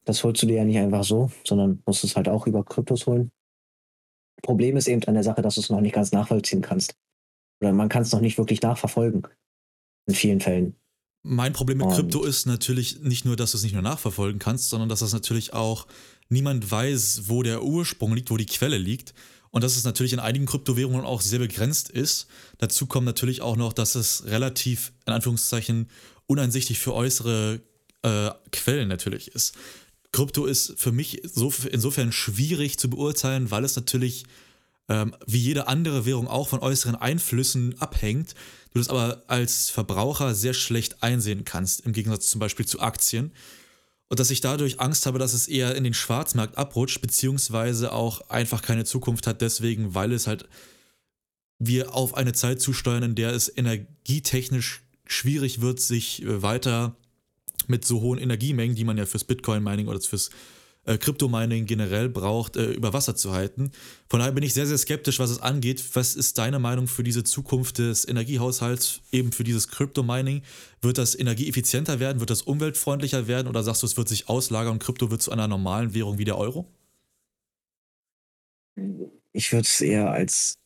Das 0.04 0.22
holst 0.24 0.42
du 0.42 0.46
dir 0.46 0.56
ja 0.56 0.64
nicht 0.64 0.78
einfach 0.78 1.04
so, 1.04 1.30
sondern 1.44 1.82
musst 1.86 2.04
es 2.04 2.16
halt 2.16 2.28
auch 2.28 2.46
über 2.46 2.64
Kryptos 2.64 3.06
holen. 3.06 3.30
Problem 4.42 4.76
ist 4.76 4.86
eben 4.88 5.02
an 5.04 5.14
der 5.14 5.24
Sache, 5.24 5.42
dass 5.42 5.54
du 5.56 5.60
es 5.60 5.70
noch 5.70 5.80
nicht 5.80 5.94
ganz 5.94 6.12
nachvollziehen 6.12 6.60
kannst. 6.62 6.94
Oder 7.60 7.72
man 7.72 7.88
kann 7.88 8.02
es 8.02 8.12
noch 8.12 8.20
nicht 8.20 8.38
wirklich 8.38 8.60
nachverfolgen. 8.62 9.26
In 10.06 10.14
vielen 10.14 10.40
Fällen. 10.40 10.76
Mein 11.22 11.52
Problem 11.52 11.78
mit 11.78 11.88
Und- 11.88 11.94
Krypto 11.94 12.22
ist 12.22 12.46
natürlich 12.46 13.00
nicht 13.02 13.24
nur, 13.24 13.34
dass 13.34 13.50
du 13.52 13.56
es 13.56 13.64
nicht 13.64 13.72
nur 13.72 13.82
nachverfolgen 13.82 14.38
kannst, 14.38 14.68
sondern 14.68 14.88
dass 14.88 15.00
das 15.00 15.12
natürlich 15.12 15.52
auch 15.54 15.86
niemand 16.28 16.70
weiß, 16.70 17.22
wo 17.26 17.42
der 17.42 17.64
Ursprung 17.64 18.14
liegt, 18.14 18.30
wo 18.30 18.36
die 18.36 18.46
Quelle 18.46 18.78
liegt. 18.78 19.14
Und 19.50 19.64
dass 19.64 19.76
es 19.76 19.84
natürlich 19.84 20.12
in 20.12 20.18
einigen 20.20 20.44
Kryptowährungen 20.44 21.04
auch 21.06 21.22
sehr 21.22 21.38
begrenzt 21.38 21.88
ist. 21.88 22.26
Dazu 22.58 22.86
kommt 22.86 23.06
natürlich 23.06 23.40
auch 23.40 23.56
noch, 23.56 23.72
dass 23.72 23.94
es 23.94 24.26
relativ, 24.26 24.92
in 25.06 25.14
Anführungszeichen, 25.14 25.88
uneinsichtig 26.26 26.78
für 26.78 26.94
äußere 26.94 27.60
äh, 28.02 28.30
Quellen 28.52 28.88
natürlich 28.88 29.28
ist. 29.28 29.54
Krypto 30.12 30.46
ist 30.46 30.74
für 30.76 30.92
mich 30.92 31.20
so, 31.24 31.52
insofern 31.70 32.12
schwierig 32.12 32.78
zu 32.78 32.88
beurteilen, 32.88 33.50
weil 33.50 33.64
es 33.64 33.76
natürlich 33.76 34.24
ähm, 34.88 35.14
wie 35.26 35.38
jede 35.38 35.66
andere 35.66 36.06
Währung 36.06 36.28
auch 36.28 36.48
von 36.48 36.60
äußeren 36.60 36.94
Einflüssen 36.94 37.80
abhängt, 37.80 38.34
du 38.72 38.78
das 38.78 38.88
aber 38.88 39.24
als 39.26 39.70
Verbraucher 39.70 40.34
sehr 40.34 40.54
schlecht 40.54 41.02
einsehen 41.02 41.44
kannst, 41.44 41.80
im 41.80 41.92
Gegensatz 41.92 42.30
zum 42.30 42.38
Beispiel 42.38 42.66
zu 42.66 42.80
Aktien. 42.80 43.32
Und 44.08 44.20
dass 44.20 44.30
ich 44.30 44.40
dadurch 44.40 44.78
Angst 44.78 45.06
habe, 45.06 45.18
dass 45.18 45.32
es 45.32 45.48
eher 45.48 45.74
in 45.74 45.82
den 45.82 45.94
Schwarzmarkt 45.94 46.56
abrutscht, 46.56 47.00
beziehungsweise 47.00 47.92
auch 47.92 48.30
einfach 48.30 48.62
keine 48.62 48.84
Zukunft 48.84 49.26
hat, 49.26 49.40
deswegen, 49.40 49.94
weil 49.94 50.12
es 50.12 50.28
halt 50.28 50.48
wir 51.58 51.94
auf 51.94 52.14
eine 52.14 52.32
Zeit 52.32 52.60
zusteuern, 52.60 53.02
in 53.02 53.14
der 53.14 53.32
es 53.32 53.50
energietechnisch 53.54 54.82
schwierig 55.06 55.60
wird, 55.60 55.80
sich 55.80 56.22
äh, 56.22 56.42
weiter 56.42 56.96
mit 57.68 57.84
so 57.84 58.00
hohen 58.00 58.18
Energiemengen, 58.18 58.76
die 58.76 58.84
man 58.84 58.98
ja 58.98 59.06
fürs 59.06 59.24
Bitcoin-Mining 59.24 59.88
oder 59.88 60.00
fürs 60.00 60.30
äh, 60.86 60.98
Krypto-Mining 60.98 61.66
generell 61.66 62.08
braucht, 62.08 62.56
äh, 62.56 62.70
über 62.70 62.92
Wasser 62.92 63.16
zu 63.16 63.32
halten. 63.32 63.72
Von 64.08 64.20
daher 64.20 64.32
bin 64.32 64.44
ich 64.44 64.54
sehr, 64.54 64.66
sehr 64.66 64.78
skeptisch, 64.78 65.18
was 65.18 65.30
es 65.30 65.40
angeht. 65.40 65.84
Was 65.94 66.14
ist 66.14 66.38
deine 66.38 66.58
Meinung 66.58 66.86
für 66.86 67.02
diese 67.02 67.24
Zukunft 67.24 67.78
des 67.78 68.06
Energiehaushalts, 68.06 69.00
eben 69.10 69.32
für 69.32 69.44
dieses 69.44 69.68
Krypto-Mining? 69.68 70.42
Wird 70.80 70.98
das 70.98 71.18
energieeffizienter 71.18 71.98
werden? 71.98 72.20
Wird 72.20 72.30
das 72.30 72.42
umweltfreundlicher 72.42 73.26
werden? 73.26 73.48
Oder 73.48 73.62
sagst 73.62 73.82
du, 73.82 73.86
es 73.86 73.96
wird 73.96 74.08
sich 74.08 74.28
auslagern 74.28 74.74
und 74.74 74.78
Krypto 74.78 75.10
wird 75.10 75.22
zu 75.22 75.32
einer 75.32 75.48
normalen 75.48 75.92
Währung 75.92 76.18
wie 76.18 76.24
der 76.24 76.38
Euro? 76.38 76.66
Ich 79.32 79.52
würde 79.52 79.66
es 79.66 79.80
eher 79.80 80.10
als 80.10 80.58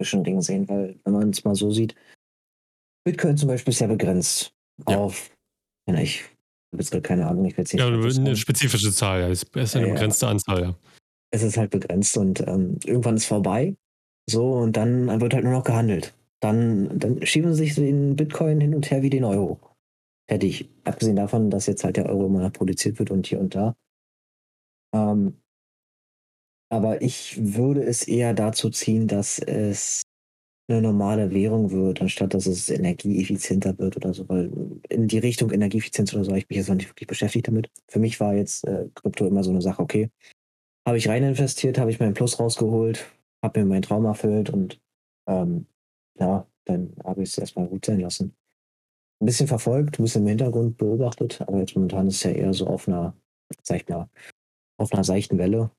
Ding 0.00 0.42
sehen, 0.42 0.68
weil 0.68 0.98
wenn 1.04 1.12
man 1.12 1.30
es 1.30 1.44
mal 1.44 1.54
so 1.54 1.70
sieht, 1.70 1.94
Bitcoin 3.04 3.36
zum 3.36 3.48
Beispiel 3.48 3.72
ist 3.72 3.80
ja 3.80 3.86
begrenzt 3.86 4.54
Ja. 4.88 4.98
auf, 4.98 5.30
ja, 5.88 5.96
ich 5.98 6.22
habe 6.72 6.82
jetzt 6.82 6.90
gerade 6.90 7.02
keine 7.02 7.26
Ahnung, 7.26 7.44
ich 7.44 7.56
will 7.56 7.64
jetzt 7.64 7.72
nicht 7.74 7.80
Ja, 7.80 7.86
eine 7.88 8.36
spezifische 8.36 8.92
Zahl, 8.92 9.20
ja. 9.20 9.28
Es 9.28 9.42
ist 9.42 9.76
eine 9.76 9.86
Ja, 9.86 9.88
ja. 9.88 9.94
begrenzte 9.94 10.28
Anzahl, 10.28 10.62
ja. 10.62 10.78
es 11.32 11.42
ist 11.42 11.56
halt 11.56 11.70
begrenzt 11.70 12.16
und 12.16 12.40
ähm, 12.46 12.78
irgendwann 12.84 13.16
ist 13.16 13.26
vorbei. 13.26 13.74
So, 14.30 14.52
und 14.52 14.76
dann 14.76 15.20
wird 15.20 15.34
halt 15.34 15.44
nur 15.44 15.52
noch 15.52 15.64
gehandelt. 15.64 16.14
Dann, 16.40 16.98
dann 16.98 17.24
schieben 17.26 17.52
sie 17.54 17.64
sich 17.64 17.74
den 17.74 18.16
Bitcoin 18.16 18.60
hin 18.60 18.74
und 18.74 18.90
her 18.90 19.02
wie 19.02 19.10
den 19.10 19.24
Euro. 19.24 19.60
Fertig. 20.28 20.70
Abgesehen 20.84 21.16
davon, 21.16 21.50
dass 21.50 21.66
jetzt 21.66 21.84
halt 21.84 21.96
der 21.96 22.06
Euro 22.06 22.26
immer 22.26 22.40
noch 22.40 22.52
produziert 22.52 22.98
wird 22.98 23.10
und 23.10 23.26
hier 23.26 23.40
und 23.40 23.54
da. 23.54 23.74
Ähm, 24.94 25.40
aber 26.70 27.02
ich 27.02 27.36
würde 27.54 27.82
es 27.82 28.06
eher 28.06 28.32
dazu 28.34 28.70
ziehen, 28.70 29.08
dass 29.08 29.38
es 29.38 30.01
eine 30.72 30.82
normale 30.82 31.30
Währung 31.30 31.70
wird, 31.70 32.00
anstatt 32.00 32.34
dass 32.34 32.46
es 32.46 32.70
energieeffizienter 32.70 33.78
wird 33.78 33.96
oder 33.96 34.14
so, 34.14 34.28
weil 34.28 34.50
in 34.88 35.08
die 35.08 35.18
Richtung 35.18 35.50
Energieeffizienz 35.50 36.14
oder 36.14 36.24
so 36.24 36.34
ich 36.34 36.48
mich 36.48 36.56
jetzt 36.56 36.68
noch 36.68 36.76
nicht 36.76 36.88
wirklich 36.88 37.06
beschäftigt 37.06 37.48
damit. 37.48 37.70
Für 37.88 37.98
mich 37.98 38.18
war 38.20 38.34
jetzt 38.34 38.66
äh, 38.66 38.88
Krypto 38.94 39.26
immer 39.26 39.44
so 39.44 39.50
eine 39.50 39.62
Sache, 39.62 39.82
okay, 39.82 40.10
habe 40.86 40.98
ich 40.98 41.08
rein 41.08 41.22
investiert, 41.22 41.78
habe 41.78 41.90
ich 41.90 42.00
meinen 42.00 42.14
Plus 42.14 42.40
rausgeholt, 42.40 43.04
habe 43.42 43.60
mir 43.60 43.66
meinen 43.66 43.82
Traum 43.82 44.04
erfüllt 44.04 44.50
und 44.50 44.80
ähm, 45.28 45.66
ja, 46.18 46.46
dann 46.64 46.94
habe 47.04 47.22
ich 47.22 47.30
es 47.30 47.38
erstmal 47.38 47.68
gut 47.68 47.84
sein 47.86 48.00
lassen. 48.00 48.34
Ein 49.20 49.26
bisschen 49.26 49.46
verfolgt, 49.48 49.98
ein 49.98 50.02
bisschen 50.02 50.22
im 50.22 50.28
Hintergrund 50.28 50.78
beobachtet, 50.78 51.40
aber 51.42 51.58
jetzt 51.58 51.76
momentan 51.76 52.08
ist 52.08 52.16
es 52.16 52.22
ja 52.24 52.30
eher 52.32 52.52
so 52.54 52.66
auf 52.66 52.88
einer, 52.88 53.14
sag 53.62 53.76
ich 53.76 53.88
mal, 53.88 54.08
auf 54.78 54.92
einer 54.92 55.04
seichten 55.04 55.38
Welle. 55.38 55.70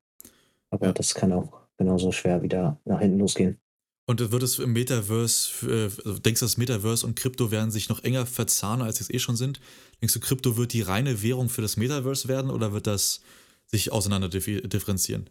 Aber 0.69 0.87
Ja. 0.87 0.93
das 0.93 1.13
kann 1.13 1.33
auch 1.33 1.61
genauso 1.77 2.11
schwer 2.11 2.41
wieder 2.41 2.79
nach 2.85 3.01
hinten 3.01 3.19
losgehen. 3.19 3.59
Und 4.05 4.19
wird 4.31 4.43
es 4.43 4.59
im 4.59 4.73
Metaverse, 4.73 5.65
äh, 5.65 6.19
denkst 6.19 6.41
du, 6.41 6.45
das 6.45 6.57
Metaverse 6.57 7.05
und 7.05 7.15
Krypto 7.15 7.51
werden 7.51 7.71
sich 7.71 7.87
noch 7.87 8.03
enger 8.03 8.25
verzahnen, 8.25 8.81
als 8.81 8.97
sie 8.97 9.03
es 9.05 9.09
eh 9.09 9.19
schon 9.19 9.37
sind? 9.37 9.61
Denkst 10.01 10.13
du, 10.13 10.19
Krypto 10.19 10.57
wird 10.57 10.73
die 10.73 10.81
reine 10.81 11.21
Währung 11.21 11.47
für 11.49 11.61
das 11.61 11.77
Metaverse 11.77 12.27
werden 12.27 12.51
oder 12.51 12.73
wird 12.73 12.85
das 12.87 13.21
sich 13.67 13.91
auseinander 13.91 14.27
differenzieren? 14.29 15.29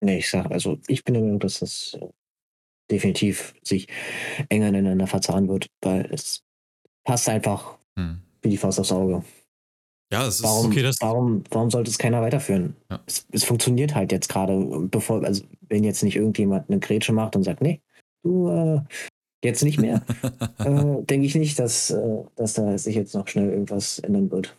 Nee, 0.00 0.18
ich 0.18 0.28
sag, 0.28 0.50
also 0.50 0.78
ich 0.88 1.04
bin 1.04 1.14
der 1.14 1.22
Meinung, 1.22 1.38
dass 1.40 1.60
das 1.60 1.96
definitiv 2.90 3.54
sich 3.62 3.88
enger 4.48 4.68
ineinander 4.68 5.06
verzahnen 5.06 5.48
wird, 5.48 5.68
weil 5.82 6.06
es 6.12 6.42
passt 7.04 7.28
einfach 7.28 7.78
Hm. 7.98 8.22
wie 8.42 8.50
die 8.50 8.56
Faust 8.58 8.80
aufs 8.80 8.92
Auge. 8.92 9.24
Ja, 10.12 10.26
es 10.26 10.36
ist. 10.36 10.42
Warum, 10.44 10.66
okay, 10.66 10.82
das- 10.82 10.96
warum, 11.00 11.42
warum 11.50 11.70
sollte 11.70 11.90
es 11.90 11.98
keiner 11.98 12.20
weiterführen? 12.20 12.76
Ja. 12.90 13.00
Es, 13.06 13.26
es 13.32 13.44
funktioniert 13.44 13.94
halt 13.94 14.12
jetzt 14.12 14.28
gerade, 14.28 14.58
bevor, 14.90 15.24
also 15.24 15.42
wenn 15.68 15.84
jetzt 15.84 16.02
nicht 16.02 16.16
irgendjemand 16.16 16.68
eine 16.68 16.78
Grätsche 16.80 17.12
macht 17.12 17.34
und 17.34 17.42
sagt, 17.44 17.62
nee, 17.62 17.80
du 18.22 18.48
äh, 18.50 18.80
jetzt 19.42 19.64
nicht 19.64 19.80
mehr, 19.80 20.02
äh, 20.58 21.02
denke 21.04 21.26
ich 21.26 21.34
nicht, 21.34 21.58
dass, 21.58 21.90
äh, 21.90 22.22
dass 22.36 22.54
da 22.54 22.76
sich 22.76 22.94
jetzt 22.94 23.14
noch 23.14 23.26
schnell 23.28 23.48
irgendwas 23.50 23.98
ändern 24.00 24.30
wird. 24.30 24.54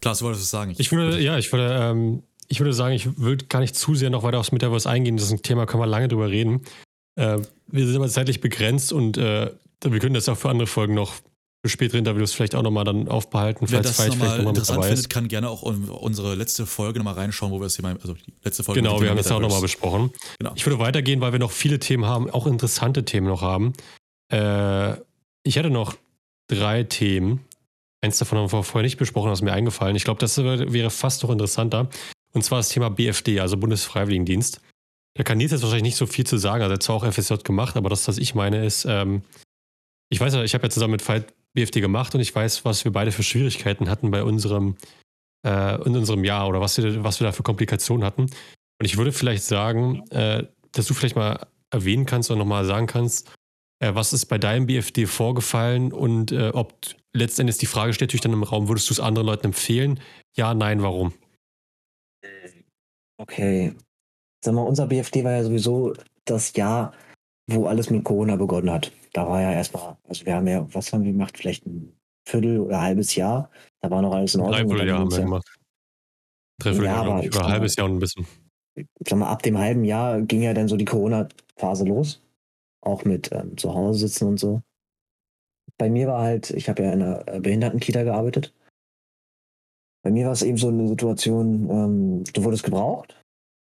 Klar, 0.00 0.16
du 0.16 0.24
wolltest 0.24 0.42
es 0.42 0.50
sagen. 0.50 0.74
Ich 0.78 0.90
würde, 0.90 1.20
ja, 1.20 1.38
ich 1.38 1.52
würde, 1.52 1.78
ähm, 1.80 2.24
ich 2.48 2.58
würde 2.58 2.72
sagen, 2.72 2.92
ich 2.92 3.20
würde 3.20 3.44
gar 3.46 3.60
nicht 3.60 3.76
zu 3.76 3.94
sehr 3.94 4.10
noch 4.10 4.24
weiter 4.24 4.40
aufs 4.40 4.50
Metaverse 4.50 4.90
eingehen. 4.90 5.16
Das 5.16 5.26
ist 5.26 5.30
ein 5.32 5.42
Thema, 5.42 5.64
können 5.64 5.80
wir 5.80 5.86
lange 5.86 6.08
drüber 6.08 6.28
reden. 6.28 6.62
Äh, 7.14 7.38
wir 7.68 7.86
sind 7.86 7.94
aber 7.94 8.08
zeitlich 8.08 8.40
begrenzt 8.40 8.92
und 8.92 9.16
äh, 9.16 9.52
wir 9.84 9.98
können 10.00 10.14
das 10.14 10.28
auch 10.28 10.36
für 10.36 10.50
andere 10.50 10.66
Folgen 10.66 10.94
noch 10.94 11.14
für 11.64 11.68
spätere 11.68 11.98
Interviews 11.98 12.32
vielleicht 12.32 12.54
auch 12.56 12.62
nochmal 12.62 12.84
dann 12.84 13.08
aufbehalten, 13.08 13.66
Wer 13.70 13.82
falls 13.84 13.96
das 13.96 13.98
Veit 14.00 14.18
nochmal 14.18 14.38
mit 14.38 14.48
interessant 14.48 14.84
findet, 14.84 15.10
kann 15.10 15.28
gerne 15.28 15.48
auch 15.48 15.62
unsere 15.62 16.34
letzte 16.34 16.66
Folge 16.66 16.98
nochmal 16.98 17.14
reinschauen, 17.14 17.52
wo 17.52 17.60
wir 17.60 17.64
das 17.64 17.74
Thema, 17.74 17.90
also 18.00 18.14
die 18.14 18.32
letzte 18.42 18.64
Folge. 18.64 18.80
Genau, 18.82 19.00
wir 19.00 19.10
haben 19.10 19.16
das 19.16 19.28
ja 19.28 19.36
auch 19.36 19.40
nochmal 19.40 19.60
besprochen. 19.60 20.10
Genau. 20.40 20.52
Ich 20.56 20.66
würde 20.66 20.80
weitergehen, 20.80 21.20
weil 21.20 21.30
wir 21.32 21.38
noch 21.38 21.52
viele 21.52 21.78
Themen 21.78 22.04
haben, 22.04 22.28
auch 22.30 22.46
interessante 22.48 23.04
Themen 23.04 23.28
noch 23.28 23.42
haben. 23.42 23.74
Äh, 24.32 24.94
ich 25.44 25.54
hätte 25.56 25.70
noch 25.70 25.94
drei 26.48 26.82
Themen. 26.82 27.44
Eins 28.04 28.18
davon 28.18 28.38
haben 28.38 28.50
wir 28.50 28.64
vorher 28.64 28.82
nicht 28.84 28.96
besprochen, 28.98 29.30
das 29.30 29.38
ist 29.38 29.44
mir 29.44 29.52
eingefallen. 29.52 29.94
Ich 29.94 30.02
glaube, 30.02 30.18
das 30.18 30.36
wär- 30.38 30.72
wäre 30.72 30.90
fast 30.90 31.22
noch 31.22 31.30
interessanter. 31.30 31.88
Und 32.34 32.42
zwar 32.42 32.58
das 32.58 32.70
Thema 32.70 32.90
BFD, 32.90 33.38
also 33.38 33.56
Bundesfreiwilligendienst. 33.56 34.60
Da 35.14 35.22
kann 35.22 35.38
Nils 35.38 35.52
jetzt 35.52 35.62
wahrscheinlich 35.62 35.82
nicht 35.84 35.96
so 35.96 36.06
viel 36.06 36.26
zu 36.26 36.38
sagen. 36.38 36.62
Also 36.62 36.72
er 36.72 36.74
hat 36.74 36.82
zwar 36.82 36.96
auch 36.96 37.04
FSJ 37.04 37.34
gemacht, 37.44 37.76
aber 37.76 37.88
das, 37.90 38.08
was 38.08 38.18
ich 38.18 38.34
meine, 38.34 38.64
ist, 38.64 38.84
ähm, 38.88 39.22
ich 40.10 40.18
weiß 40.18 40.34
ja, 40.34 40.42
ich 40.42 40.54
habe 40.54 40.64
ja 40.64 40.70
zusammen 40.70 40.92
mit 40.92 41.06
Veit 41.06 41.32
BFD 41.54 41.80
gemacht 41.80 42.14
und 42.14 42.20
ich 42.20 42.34
weiß, 42.34 42.64
was 42.64 42.84
wir 42.84 42.92
beide 42.92 43.12
für 43.12 43.22
Schwierigkeiten 43.22 43.88
hatten 43.88 44.10
bei 44.10 44.22
unserem, 44.22 44.76
äh, 45.46 45.74
in 45.84 45.96
unserem 45.96 46.24
Jahr 46.24 46.48
oder 46.48 46.60
was 46.60 46.78
wir, 46.78 47.04
was 47.04 47.20
wir 47.20 47.26
da 47.26 47.32
für 47.32 47.42
Komplikationen 47.42 48.04
hatten. 48.04 48.22
Und 48.22 48.86
ich 48.86 48.96
würde 48.96 49.12
vielleicht 49.12 49.44
sagen, 49.44 50.02
äh, 50.10 50.46
dass 50.72 50.86
du 50.86 50.94
vielleicht 50.94 51.16
mal 51.16 51.46
erwähnen 51.70 52.06
kannst 52.06 52.30
oder 52.30 52.38
nochmal 52.38 52.64
sagen 52.64 52.86
kannst, 52.86 53.30
äh, 53.80 53.94
was 53.94 54.12
ist 54.12 54.26
bei 54.26 54.38
deinem 54.38 54.66
BFD 54.66 55.06
vorgefallen 55.06 55.92
und 55.92 56.32
äh, 56.32 56.50
ob 56.50 56.74
letztendlich 57.14 57.58
die 57.58 57.66
Frage 57.66 57.92
steht 57.92 58.08
natürlich 58.08 58.22
dann 58.22 58.32
im 58.32 58.42
Raum, 58.42 58.68
würdest 58.68 58.88
du 58.88 58.94
es 58.94 59.00
anderen 59.00 59.26
Leuten 59.26 59.46
empfehlen? 59.46 60.00
Ja, 60.36 60.54
nein, 60.54 60.82
warum? 60.82 61.12
Okay. 63.18 63.74
Sag 64.44 64.54
mal, 64.54 64.62
unser 64.62 64.86
BFD 64.86 65.24
war 65.24 65.32
ja 65.32 65.44
sowieso 65.44 65.94
das 66.24 66.54
Jahr, 66.54 66.92
wo 67.48 67.66
alles 67.66 67.90
mit 67.90 68.04
Corona 68.04 68.36
begonnen 68.36 68.70
hat. 68.70 68.92
Da 69.12 69.28
war 69.28 69.40
ja 69.40 69.52
erstmal, 69.52 69.96
also 70.08 70.24
wir 70.26 70.34
haben 70.36 70.46
ja, 70.46 70.66
was 70.74 70.92
haben 70.92 71.04
wir 71.04 71.12
gemacht? 71.12 71.36
Vielleicht 71.36 71.66
ein 71.66 71.92
Viertel 72.28 72.60
oder 72.60 72.76
ein 72.78 72.82
halbes 72.84 73.14
Jahr. 73.14 73.50
Da 73.80 73.90
war 73.90 74.00
noch 74.02 74.12
alles 74.14 74.34
in 74.34 74.40
Ordnung. 74.42 74.60
Dreivierteljahr 74.60 74.98
haben 75.00 75.10
wir 75.10 75.18
ja- 75.18 75.24
gemacht. 75.24 75.58
Dreivierteljahr, 76.60 76.96
Ja, 76.96 77.02
glaube 77.04 77.20
ich, 77.20 77.26
ich 77.26 77.34
über 77.34 77.44
ein 77.46 77.52
halbes 77.52 77.76
Jahr 77.76 77.86
und 77.86 77.96
ein 77.96 77.98
bisschen. 77.98 78.26
sag 79.06 79.18
mal, 79.18 79.28
ab 79.30 79.42
dem 79.42 79.58
halben 79.58 79.84
Jahr 79.84 80.20
ging 80.22 80.42
ja 80.42 80.54
dann 80.54 80.68
so 80.68 80.76
die 80.76 80.84
Corona, 80.84 81.28
Phase 81.56 81.84
los. 81.84 82.20
Auch 82.80 83.04
mit 83.04 83.30
ähm, 83.32 83.56
zu 83.56 83.74
Hause 83.74 84.00
sitzen 84.08 84.26
und 84.28 84.38
so. 84.38 84.62
Bei 85.78 85.88
mir 85.90 86.06
war 86.08 86.22
halt, 86.22 86.50
ich 86.50 86.68
habe 86.68 86.82
ja 86.82 86.92
in 86.92 87.02
einer 87.02 87.26
äh, 87.28 87.40
Behindertenkita 87.40 88.02
gearbeitet. 88.02 88.52
Bei 90.04 90.10
mir 90.10 90.26
war 90.26 90.32
es 90.32 90.42
eben 90.42 90.58
so 90.58 90.68
eine 90.68 90.88
Situation, 90.88 91.70
ähm, 91.70 92.24
du 92.32 92.44
wurdest 92.44 92.64
gebraucht. 92.64 93.16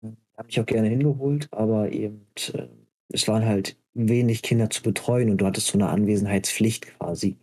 Ich 0.02 0.10
habe 0.38 0.46
mich 0.46 0.60
auch 0.60 0.66
gerne 0.66 0.88
hingeholt, 0.88 1.48
aber 1.52 1.90
eben 1.92 2.26
äh, 2.52 2.66
es 3.12 3.28
waren 3.28 3.44
halt 3.44 3.76
wenig 3.94 4.42
Kinder 4.42 4.70
zu 4.70 4.82
betreuen 4.82 5.30
und 5.30 5.38
du 5.38 5.46
hattest 5.46 5.68
so 5.68 5.78
eine 5.78 5.88
Anwesenheitspflicht 5.88 6.86
quasi. 6.98 7.38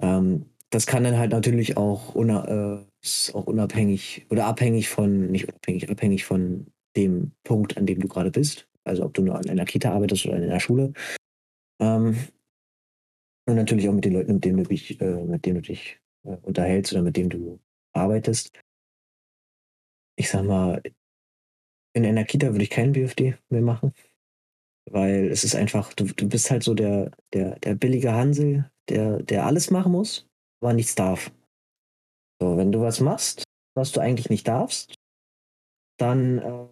Ähm, 0.00 0.46
das 0.70 0.86
kann 0.86 1.04
dann 1.04 1.18
halt 1.18 1.32
natürlich 1.32 1.76
auch, 1.76 2.14
una, 2.14 2.78
äh, 2.78 2.86
auch 3.34 3.46
unabhängig 3.46 4.26
oder 4.30 4.46
abhängig 4.46 4.88
von, 4.88 5.30
nicht 5.30 5.48
unabhängig, 5.48 5.90
abhängig 5.90 6.24
von 6.24 6.66
dem 6.96 7.32
Punkt, 7.44 7.76
an 7.76 7.86
dem 7.86 8.00
du 8.00 8.08
gerade 8.08 8.30
bist. 8.30 8.68
Also 8.84 9.04
ob 9.04 9.14
du 9.14 9.22
nur 9.22 9.36
an 9.36 9.48
einer 9.48 9.64
Kita 9.64 9.92
arbeitest 9.92 10.26
oder 10.26 10.36
in 10.36 10.44
einer 10.44 10.60
Schule. 10.60 10.92
Ähm, 11.80 12.16
und 13.46 13.56
natürlich 13.56 13.88
auch 13.88 13.92
mit 13.92 14.04
den 14.04 14.12
Leuten, 14.14 14.34
mit 14.34 14.44
denen 14.44 14.58
du 14.58 14.62
dich, 14.64 15.00
äh, 15.00 15.24
mit 15.24 15.44
denen 15.44 15.56
du 15.56 15.62
dich 15.62 16.00
äh, 16.24 16.36
unterhältst 16.42 16.92
oder 16.92 17.02
mit 17.02 17.16
denen 17.16 17.30
du 17.30 17.60
arbeitest. 17.92 18.52
Ich 20.16 20.30
sag 20.30 20.44
mal, 20.44 20.82
in 21.94 22.06
einer 22.06 22.24
Kita 22.24 22.52
würde 22.52 22.62
ich 22.62 22.70
keinen 22.70 22.92
BFD 22.92 23.36
mehr 23.48 23.62
machen. 23.62 23.92
Weil 24.90 25.30
es 25.30 25.44
ist 25.44 25.54
einfach, 25.54 25.92
du, 25.94 26.04
du 26.04 26.28
bist 26.28 26.50
halt 26.50 26.62
so 26.62 26.74
der, 26.74 27.12
der, 27.32 27.58
der 27.60 27.74
billige 27.74 28.12
Hansel, 28.12 28.70
der, 28.88 29.22
der 29.22 29.46
alles 29.46 29.70
machen 29.70 29.92
muss, 29.92 30.26
aber 30.60 30.72
nichts 30.72 30.94
darf. 30.94 31.30
So, 32.40 32.56
wenn 32.56 32.72
du 32.72 32.80
was 32.80 33.00
machst, 33.00 33.44
was 33.76 33.92
du 33.92 34.00
eigentlich 34.00 34.30
nicht 34.30 34.48
darfst, 34.48 34.94
dann 35.98 36.38
äh, 36.38 36.66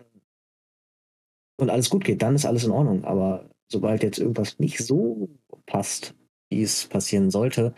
und 1.61 1.71
alles 1.71 1.91
gut 1.91 2.05
geht, 2.05 2.23
dann 2.23 2.35
ist 2.35 2.47
alles 2.47 2.65
in 2.65 2.71
Ordnung. 2.71 3.05
Aber 3.05 3.49
sobald 3.71 4.03
jetzt 4.03 4.19
irgendwas 4.19 4.59
nicht 4.59 4.79
so 4.79 5.29
passt, 5.67 6.15
wie 6.51 6.63
es 6.63 6.87
passieren 6.87 7.31
sollte, 7.31 7.75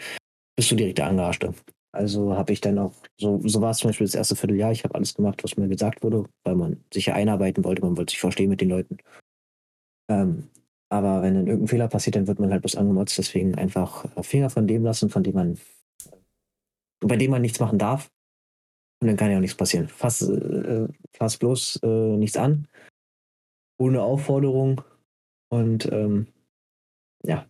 bist 0.57 0.71
du 0.71 0.77
direkt 0.77 0.99
der 0.99 1.07
Angearschte. 1.07 1.55
Also 1.93 2.37
habe 2.37 2.53
ich 2.53 2.61
dann 2.61 2.79
auch, 2.79 2.95
so, 3.19 3.41
so 3.45 3.61
war 3.61 3.73
es 3.73 3.79
zum 3.79 3.89
Beispiel 3.89 4.07
das 4.07 4.15
erste 4.15 4.37
Vierteljahr, 4.37 4.71
ich 4.71 4.85
habe 4.85 4.95
alles 4.95 5.15
gemacht, 5.15 5.43
was 5.43 5.57
mir 5.57 5.67
gesagt 5.67 6.05
wurde, 6.05 6.25
weil 6.45 6.55
man 6.55 6.85
sich 6.93 7.07
ja 7.07 7.15
einarbeiten 7.15 7.65
wollte, 7.65 7.83
man 7.83 7.97
wollte 7.97 8.13
sich 8.13 8.21
verstehen 8.21 8.49
mit 8.49 8.61
den 8.61 8.69
Leuten. 8.69 8.99
Ähm, 10.11 10.49
aber 10.93 11.23
wenn 11.23 11.35
dann 11.35 11.47
irgendein 11.47 11.69
Fehler 11.69 11.89
passiert, 11.89 12.17
dann 12.17 12.27
wird 12.27 12.41
man 12.41 12.51
halt 12.51 12.63
bloß 12.63 12.77
angemotzt, 12.77 13.17
deswegen 13.17 13.55
einfach 13.55 14.05
Finger 14.25 14.51
von 14.51 14.67
dem 14.67 14.83
lassen, 14.85 15.09
von 15.09 15.23
dem 15.23 15.35
man, 15.35 15.59
bei 17.01 17.17
dem 17.17 17.31
man 17.31 17.43
nichts 17.43 17.61
machen 17.61 17.79
darf. 17.79 18.11
Und 19.01 19.07
dann 19.07 19.17
kann 19.17 19.31
ja 19.31 19.37
auch 19.37 19.41
nichts 19.41 19.57
passieren. 19.57 19.89
Fass, 19.89 20.21
äh, 20.21 20.89
fass 21.13 21.39
bloß 21.39 21.81
äh, 21.85 22.17
nichts 22.17 22.37
an, 22.37 22.67
ohne 23.79 24.03
Aufforderung 24.03 24.83
und 25.49 25.91
ähm, 25.93 26.27
ja, 27.25 27.47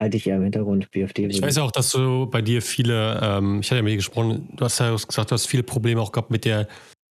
halte 0.00 0.16
ich 0.16 0.26
eher 0.26 0.36
im 0.36 0.44
Hintergrund. 0.44 0.90
BFD 0.92 1.26
ich 1.26 1.42
weiß 1.42 1.56
ja 1.56 1.64
auch, 1.64 1.72
dass 1.72 1.90
du 1.90 2.26
bei 2.26 2.42
dir 2.42 2.62
viele, 2.62 3.20
ähm, 3.22 3.60
ich 3.60 3.66
hatte 3.66 3.76
ja 3.76 3.82
mit 3.82 3.92
dir 3.92 3.96
gesprochen, 3.96 4.48
du 4.56 4.64
hast 4.64 4.78
ja 4.78 4.94
gesagt, 4.94 5.30
du 5.30 5.34
hast 5.34 5.46
viele 5.46 5.62
Probleme 5.64 6.00
auch 6.00 6.12
gehabt 6.12 6.30
mit 6.30 6.44
der, 6.44 6.68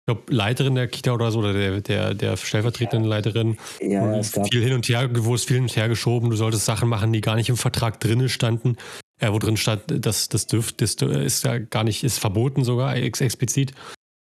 ich 0.08 0.16
glaube, 0.16 0.34
Leiterin 0.34 0.76
der 0.76 0.88
Kita 0.88 1.12
oder 1.12 1.32
so, 1.32 1.40
oder 1.40 1.52
der, 1.52 1.82
der, 1.82 2.14
der 2.14 2.38
stellvertretenden 2.38 3.10
Leiterin. 3.10 3.58
Ja, 3.82 4.18
es 4.18 4.32
gab 4.32 4.48
viel 4.50 4.64
hin 4.64 4.72
und 4.72 4.88
her, 4.88 5.10
wo 5.14 5.36
es 5.36 5.44
viel 5.44 5.58
hin 5.58 5.66
und 5.66 5.76
her 5.76 5.90
geschoben, 5.90 6.30
du 6.30 6.38
solltest 6.38 6.64
Sachen 6.64 6.88
machen, 6.88 7.12
die 7.12 7.20
gar 7.20 7.36
nicht 7.36 7.50
im 7.50 7.58
Vertrag 7.58 8.00
drin 8.00 8.30
standen. 8.30 8.78
Äh, 9.20 9.34
wo 9.34 9.40
drin 9.40 9.58
stand, 9.58 9.84
das, 9.88 10.30
das 10.30 10.48
dürft, 10.48 10.82
das 10.82 10.94
ist 10.94 11.44
ja 11.44 11.58
gar 11.58 11.84
nicht, 11.84 12.06
ist 12.06 12.20
verboten 12.20 12.64
sogar 12.64 12.96
ex 12.96 13.20
explizit. 13.20 13.74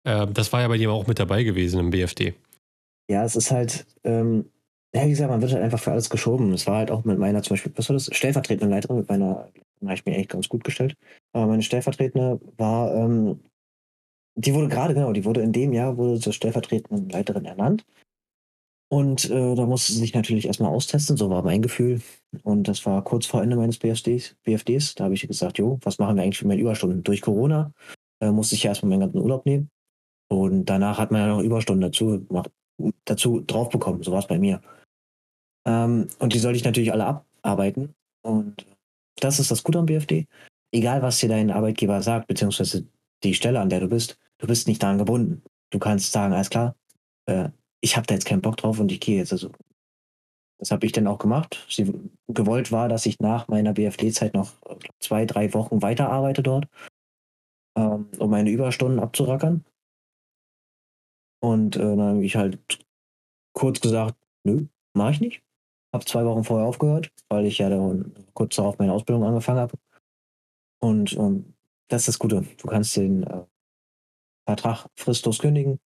Äh, 0.03 0.27
das 0.27 0.51
war 0.51 0.59
ja 0.59 0.67
bei 0.67 0.77
dir 0.77 0.91
auch 0.91 1.07
mit 1.07 1.19
dabei 1.19 1.43
gewesen 1.43 1.79
im 1.79 1.91
BFD. 1.91 2.33
Ja, 3.09 3.23
es 3.23 3.37
ist 3.37 3.51
halt, 3.51 3.85
ähm, 4.03 4.43
ja, 4.93 5.05
wie 5.05 5.11
gesagt, 5.11 5.29
man 5.29 5.41
wird 5.41 5.53
halt 5.53 5.63
einfach 5.63 5.79
für 5.79 5.91
alles 5.91 6.09
geschoben. 6.09 6.51
Es 6.51 6.67
war 6.67 6.79
halt 6.79 6.91
auch 6.91 7.05
mit 7.05 7.17
meiner 7.17 7.43
zum 7.43 7.53
Beispiel, 7.53 7.71
was 7.77 7.87
war 7.87 7.93
das? 7.93 8.09
Stellvertretende 8.11 8.69
Leiterin, 8.75 8.97
mit 8.97 9.07
meiner, 9.07 9.47
da 9.79 9.85
habe 9.87 9.93
ich 9.93 10.05
mir 10.05 10.17
echt 10.17 10.31
ganz 10.31 10.49
gut 10.49 10.65
gestellt. 10.65 10.95
Aber 11.31 11.47
meine 11.47 11.63
Stellvertretende 11.63 12.41
war, 12.57 12.93
ähm, 12.93 13.39
die 14.37 14.53
wurde 14.53 14.67
gerade, 14.67 14.93
genau, 14.93 15.11
die 15.13 15.25
wurde 15.25 15.41
in 15.41 15.51
dem 15.51 15.73
Jahr, 15.73 15.97
wurde 15.97 16.19
zur 16.19 16.31
stellvertretenden 16.31 17.09
Leiterin 17.09 17.45
ernannt. 17.45 17.85
Und 18.89 19.29
äh, 19.29 19.55
da 19.55 19.65
musste 19.65 19.91
sie 19.91 19.99
sich 19.99 20.13
natürlich 20.13 20.45
erstmal 20.45 20.73
austesten, 20.73 21.17
so 21.17 21.29
war 21.29 21.43
mein 21.43 21.61
Gefühl. 21.61 22.01
Und 22.43 22.67
das 22.67 22.85
war 22.85 23.03
kurz 23.03 23.25
vor 23.25 23.41
Ende 23.41 23.57
meines 23.57 23.79
BFDs. 23.79 24.35
BFDs. 24.43 24.95
Da 24.95 25.05
habe 25.05 25.15
ich 25.15 25.27
gesagt, 25.27 25.57
jo, 25.57 25.79
was 25.81 25.97
machen 25.97 26.15
wir 26.15 26.23
eigentlich 26.23 26.37
für 26.37 26.47
meine 26.47 26.61
Überstunden? 26.61 27.03
Durch 27.03 27.21
Corona 27.21 27.73
äh, 28.21 28.31
musste 28.31 28.55
ich 28.55 28.63
ja 28.63 28.69
erstmal 28.69 28.91
meinen 28.91 29.01
ganzen 29.01 29.19
Urlaub 29.19 29.45
nehmen. 29.45 29.69
Und 30.29 30.65
danach 30.65 30.99
hat 30.99 31.11
man 31.11 31.21
ja 31.21 31.27
noch 31.27 31.41
Überstunden 31.41 31.81
dazu, 31.81 32.25
dazu 33.05 33.41
drauf 33.41 33.69
bekommen. 33.69 34.03
So 34.03 34.11
war 34.11 34.19
es 34.19 34.27
bei 34.27 34.39
mir. 34.39 34.61
Ähm, 35.65 36.07
und 36.19 36.33
die 36.33 36.39
sollte 36.39 36.57
ich 36.57 36.63
natürlich 36.63 36.93
alle 36.93 37.23
abarbeiten. 37.41 37.95
Und 38.21 38.67
das 39.19 39.39
ist 39.39 39.51
das 39.51 39.63
Gute 39.63 39.79
am 39.79 39.87
BFD. 39.87 40.27
Egal, 40.71 41.01
was 41.01 41.19
dir 41.19 41.29
dein 41.29 41.49
Arbeitgeber 41.49 42.01
sagt, 42.03 42.27
beziehungsweise 42.27 42.85
die 43.23 43.33
Stelle, 43.33 43.59
an 43.59 43.69
der 43.69 43.79
du 43.79 43.89
bist, 43.89 44.17
du 44.39 44.47
bist 44.47 44.67
nicht 44.67 44.81
daran 44.81 44.97
gebunden. 44.97 45.43
Du 45.69 45.79
kannst 45.79 46.11
sagen, 46.11 46.33
alles 46.33 46.49
klar, 46.49 46.75
äh, 47.25 47.49
ich 47.81 47.95
habe 47.95 48.07
da 48.07 48.13
jetzt 48.13 48.25
keinen 48.25 48.41
Bock 48.41 48.57
drauf 48.57 48.79
und 48.79 48.91
ich 48.91 48.99
gehe 48.99 49.17
jetzt. 49.17 49.31
Also, 49.31 49.51
das 50.59 50.71
habe 50.71 50.85
ich 50.85 50.91
dann 50.91 51.07
auch 51.07 51.19
gemacht. 51.19 51.65
Sie, 51.69 51.93
gewollt 52.27 52.71
war, 52.71 52.89
dass 52.89 53.05
ich 53.05 53.19
nach 53.19 53.47
meiner 53.47 53.73
BFD-Zeit 53.73 54.33
noch 54.33 54.53
zwei, 54.99 55.25
drei 55.25 55.53
Wochen 55.53 55.81
weiterarbeite 55.81 56.41
dort, 56.41 56.67
ähm, 57.77 58.07
um 58.17 58.29
meine 58.29 58.49
Überstunden 58.49 58.99
abzurackern. 58.99 59.63
Und 61.39 61.75
äh, 61.75 61.79
dann 61.79 62.01
habe 62.01 62.25
ich 62.25 62.35
halt 62.35 62.79
kurz 63.53 63.79
gesagt, 63.79 64.17
nö, 64.43 64.65
mache 64.93 65.11
ich 65.11 65.21
nicht. 65.21 65.43
Habe 65.93 66.05
zwei 66.05 66.25
Wochen 66.25 66.43
vorher 66.43 66.67
aufgehört, 66.67 67.11
weil 67.29 67.45
ich 67.45 67.59
ja 67.59 67.69
dann 67.69 68.13
kurz 68.33 68.55
darauf 68.55 68.77
meine 68.79 68.93
Ausbildung 68.93 69.23
angefangen 69.23 69.59
habe. 69.59 69.77
Und 70.79 71.13
ähm, 71.13 71.53
das 71.87 72.01
ist 72.01 72.07
das 72.07 72.19
Gute. 72.19 72.43
Du 72.57 72.67
kannst 72.67 72.95
den 72.97 73.23
äh, 73.23 73.43
Vertrag 74.47 74.87
fristlos 74.95 75.39
kündigen. 75.39 75.79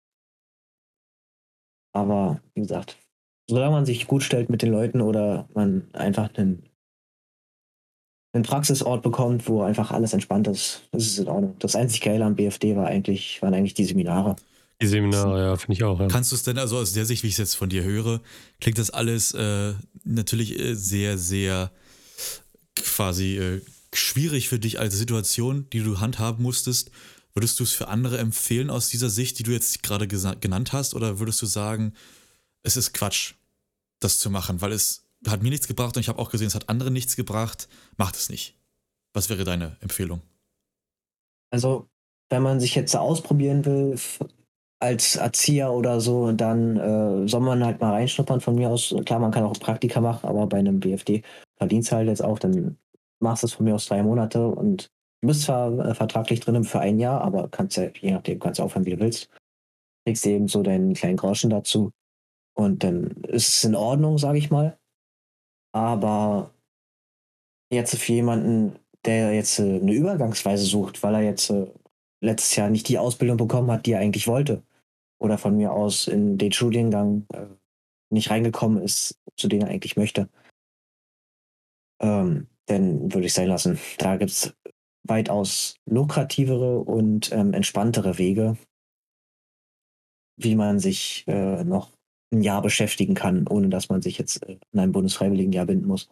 Aber 1.93 2.41
wie 2.53 2.61
gesagt, 2.61 2.97
solange 3.49 3.71
man 3.71 3.85
sich 3.85 4.07
gut 4.07 4.23
stellt 4.23 4.49
mit 4.49 4.61
den 4.61 4.71
Leuten 4.71 5.01
oder 5.01 5.49
man 5.53 5.89
einfach 5.93 6.33
einen, 6.35 6.69
einen 8.33 8.43
Praxisort 8.43 9.01
bekommt, 9.01 9.47
wo 9.49 9.63
einfach 9.63 9.91
alles 9.91 10.13
entspannt 10.13 10.47
ist, 10.47 10.87
ist 10.93 11.07
es 11.07 11.19
in 11.19 11.27
Ordnung. 11.27 11.55
Das 11.59 11.75
einzig 11.75 12.01
Geile 12.01 12.23
am 12.23 12.35
BFD 12.35 12.75
war 12.75 12.87
eigentlich, 12.87 13.41
waren 13.41 13.53
eigentlich 13.53 13.73
die 13.73 13.85
Seminare. 13.85 14.35
Die 14.81 14.87
Seminare, 14.87 15.41
ja, 15.41 15.55
finde 15.57 15.73
ich 15.73 15.83
auch. 15.83 15.99
Ja. 15.99 16.07
Kannst 16.07 16.31
du 16.31 16.35
es 16.35 16.43
denn, 16.43 16.57
also 16.57 16.77
aus 16.77 16.93
der 16.93 17.05
Sicht, 17.05 17.23
wie 17.23 17.27
ich 17.27 17.33
es 17.33 17.39
jetzt 17.39 17.55
von 17.55 17.69
dir 17.69 17.83
höre, 17.83 18.21
klingt 18.59 18.77
das 18.77 18.89
alles 18.89 19.33
äh, 19.33 19.73
natürlich 20.05 20.57
äh, 20.59 20.75
sehr, 20.75 21.17
sehr 21.17 21.71
quasi 22.75 23.37
äh, 23.37 23.61
schwierig 23.93 24.49
für 24.49 24.59
dich 24.59 24.79
als 24.79 24.95
Situation, 24.95 25.67
die 25.73 25.83
du 25.83 25.99
handhaben 25.99 26.41
musstest. 26.41 26.91
Würdest 27.33 27.59
du 27.59 27.63
es 27.63 27.71
für 27.71 27.87
andere 27.87 28.17
empfehlen 28.17 28.69
aus 28.69 28.89
dieser 28.89 29.09
Sicht, 29.09 29.39
die 29.39 29.43
du 29.43 29.51
jetzt 29.51 29.83
gerade 29.83 30.07
genannt 30.07 30.73
hast, 30.73 30.93
oder 30.93 31.19
würdest 31.19 31.41
du 31.41 31.45
sagen, 31.45 31.93
es 32.63 32.77
ist 32.77 32.93
Quatsch, 32.93 33.35
das 33.99 34.19
zu 34.19 34.29
machen, 34.29 34.61
weil 34.61 34.71
es 34.71 35.05
hat 35.27 35.43
mir 35.43 35.49
nichts 35.49 35.67
gebracht 35.67 35.95
und 35.95 36.01
ich 36.01 36.09
habe 36.09 36.19
auch 36.19 36.31
gesehen, 36.31 36.47
es 36.47 36.55
hat 36.55 36.69
anderen 36.69 36.93
nichts 36.93 37.15
gebracht, 37.15 37.69
macht 37.97 38.15
es 38.15 38.29
nicht. 38.29 38.57
Was 39.13 39.29
wäre 39.29 39.43
deine 39.43 39.77
Empfehlung? 39.81 40.21
Also, 41.51 41.87
wenn 42.29 42.41
man 42.41 42.59
sich 42.59 42.75
jetzt 42.75 42.95
ausprobieren 42.95 43.65
will, 43.65 43.99
als 44.79 45.15
Erzieher 45.15 45.71
oder 45.71 46.01
so, 46.01 46.31
dann 46.31 46.77
äh, 46.77 47.27
soll 47.27 47.41
man 47.41 47.63
halt 47.63 47.79
mal 47.81 47.91
reinschnuppern 47.91 48.41
von 48.41 48.55
mir 48.55 48.69
aus. 48.69 48.95
Klar, 49.05 49.19
man 49.19 49.31
kann 49.31 49.43
auch 49.43 49.53
Praktika 49.59 50.01
machen, 50.01 50.27
aber 50.27 50.47
bei 50.47 50.57
einem 50.57 50.79
BFD 50.79 51.21
verdienst 51.57 51.91
halt 51.91 52.07
jetzt 52.07 52.23
auch, 52.23 52.39
dann 52.39 52.77
machst 53.19 53.43
du 53.43 53.47
es 53.47 53.53
von 53.53 53.65
mir 53.65 53.75
aus 53.75 53.85
drei 53.85 54.01
Monate 54.01 54.47
und 54.47 54.89
du 55.21 55.27
bist 55.27 55.43
zwar 55.43 55.71
äh, 55.79 55.95
vertraglich 55.95 56.39
drin 56.39 56.63
für 56.63 56.79
ein 56.79 56.99
Jahr, 56.99 57.21
aber 57.21 57.47
kannst 57.49 57.77
ja, 57.77 57.89
je 57.99 58.11
nachdem, 58.11 58.39
kannst 58.39 58.59
du 58.59 58.63
aufhören, 58.63 58.85
wie 58.85 58.95
du 58.95 58.99
willst. 58.99 59.29
Kriegst 60.05 60.25
eben 60.25 60.47
so 60.47 60.63
deinen 60.63 60.93
kleinen 60.93 61.17
Groschen 61.17 61.49
dazu. 61.49 61.91
Und 62.55 62.83
dann 62.83 63.11
ist 63.27 63.49
es 63.49 63.63
in 63.63 63.75
Ordnung, 63.75 64.17
sage 64.17 64.37
ich 64.37 64.49
mal. 64.49 64.77
Aber 65.73 66.51
jetzt 67.71 67.95
für 67.95 68.13
jemanden, 68.13 68.77
der 69.05 69.33
jetzt 69.33 69.59
äh, 69.59 69.79
eine 69.79 69.93
Übergangsweise 69.93 70.65
sucht, 70.65 71.01
weil 71.03 71.15
er 71.15 71.21
jetzt 71.21 71.49
äh, 71.49 71.67
letztes 72.21 72.55
Jahr 72.55 72.69
nicht 72.69 72.89
die 72.89 72.97
Ausbildung 72.97 73.37
bekommen 73.37 73.71
hat, 73.71 73.85
die 73.85 73.93
er 73.93 73.99
eigentlich 73.99 74.27
wollte, 74.27 74.63
oder 75.19 75.37
von 75.37 75.55
mir 75.55 75.71
aus 75.71 76.07
in 76.07 76.37
den 76.37 76.51
Studiengang 76.51 77.27
nicht 78.11 78.29
reingekommen 78.29 78.81
ist, 78.83 79.19
zu 79.37 79.47
dem 79.47 79.61
er 79.61 79.69
eigentlich 79.69 79.95
möchte, 79.95 80.29
ähm, 82.01 82.47
dann 82.65 83.13
würde 83.13 83.27
ich 83.27 83.33
sein 83.33 83.47
lassen. 83.47 83.79
Da 83.97 84.17
gibt 84.17 84.31
es 84.31 84.55
weitaus 85.03 85.75
lukrativere 85.85 86.79
und 86.79 87.31
ähm, 87.31 87.53
entspanntere 87.53 88.17
Wege, 88.17 88.57
wie 90.37 90.55
man 90.55 90.79
sich 90.79 91.23
äh, 91.27 91.63
noch 91.63 91.91
ein 92.33 92.41
Jahr 92.41 92.61
beschäftigen 92.61 93.13
kann, 93.13 93.47
ohne 93.47 93.69
dass 93.69 93.89
man 93.89 94.01
sich 94.01 94.17
jetzt 94.17 94.43
äh, 94.47 94.57
in 94.71 94.79
einem 94.79 94.91
Bundesfreiwilligenjahr 94.91 95.65
binden 95.65 95.87
muss. 95.87 96.07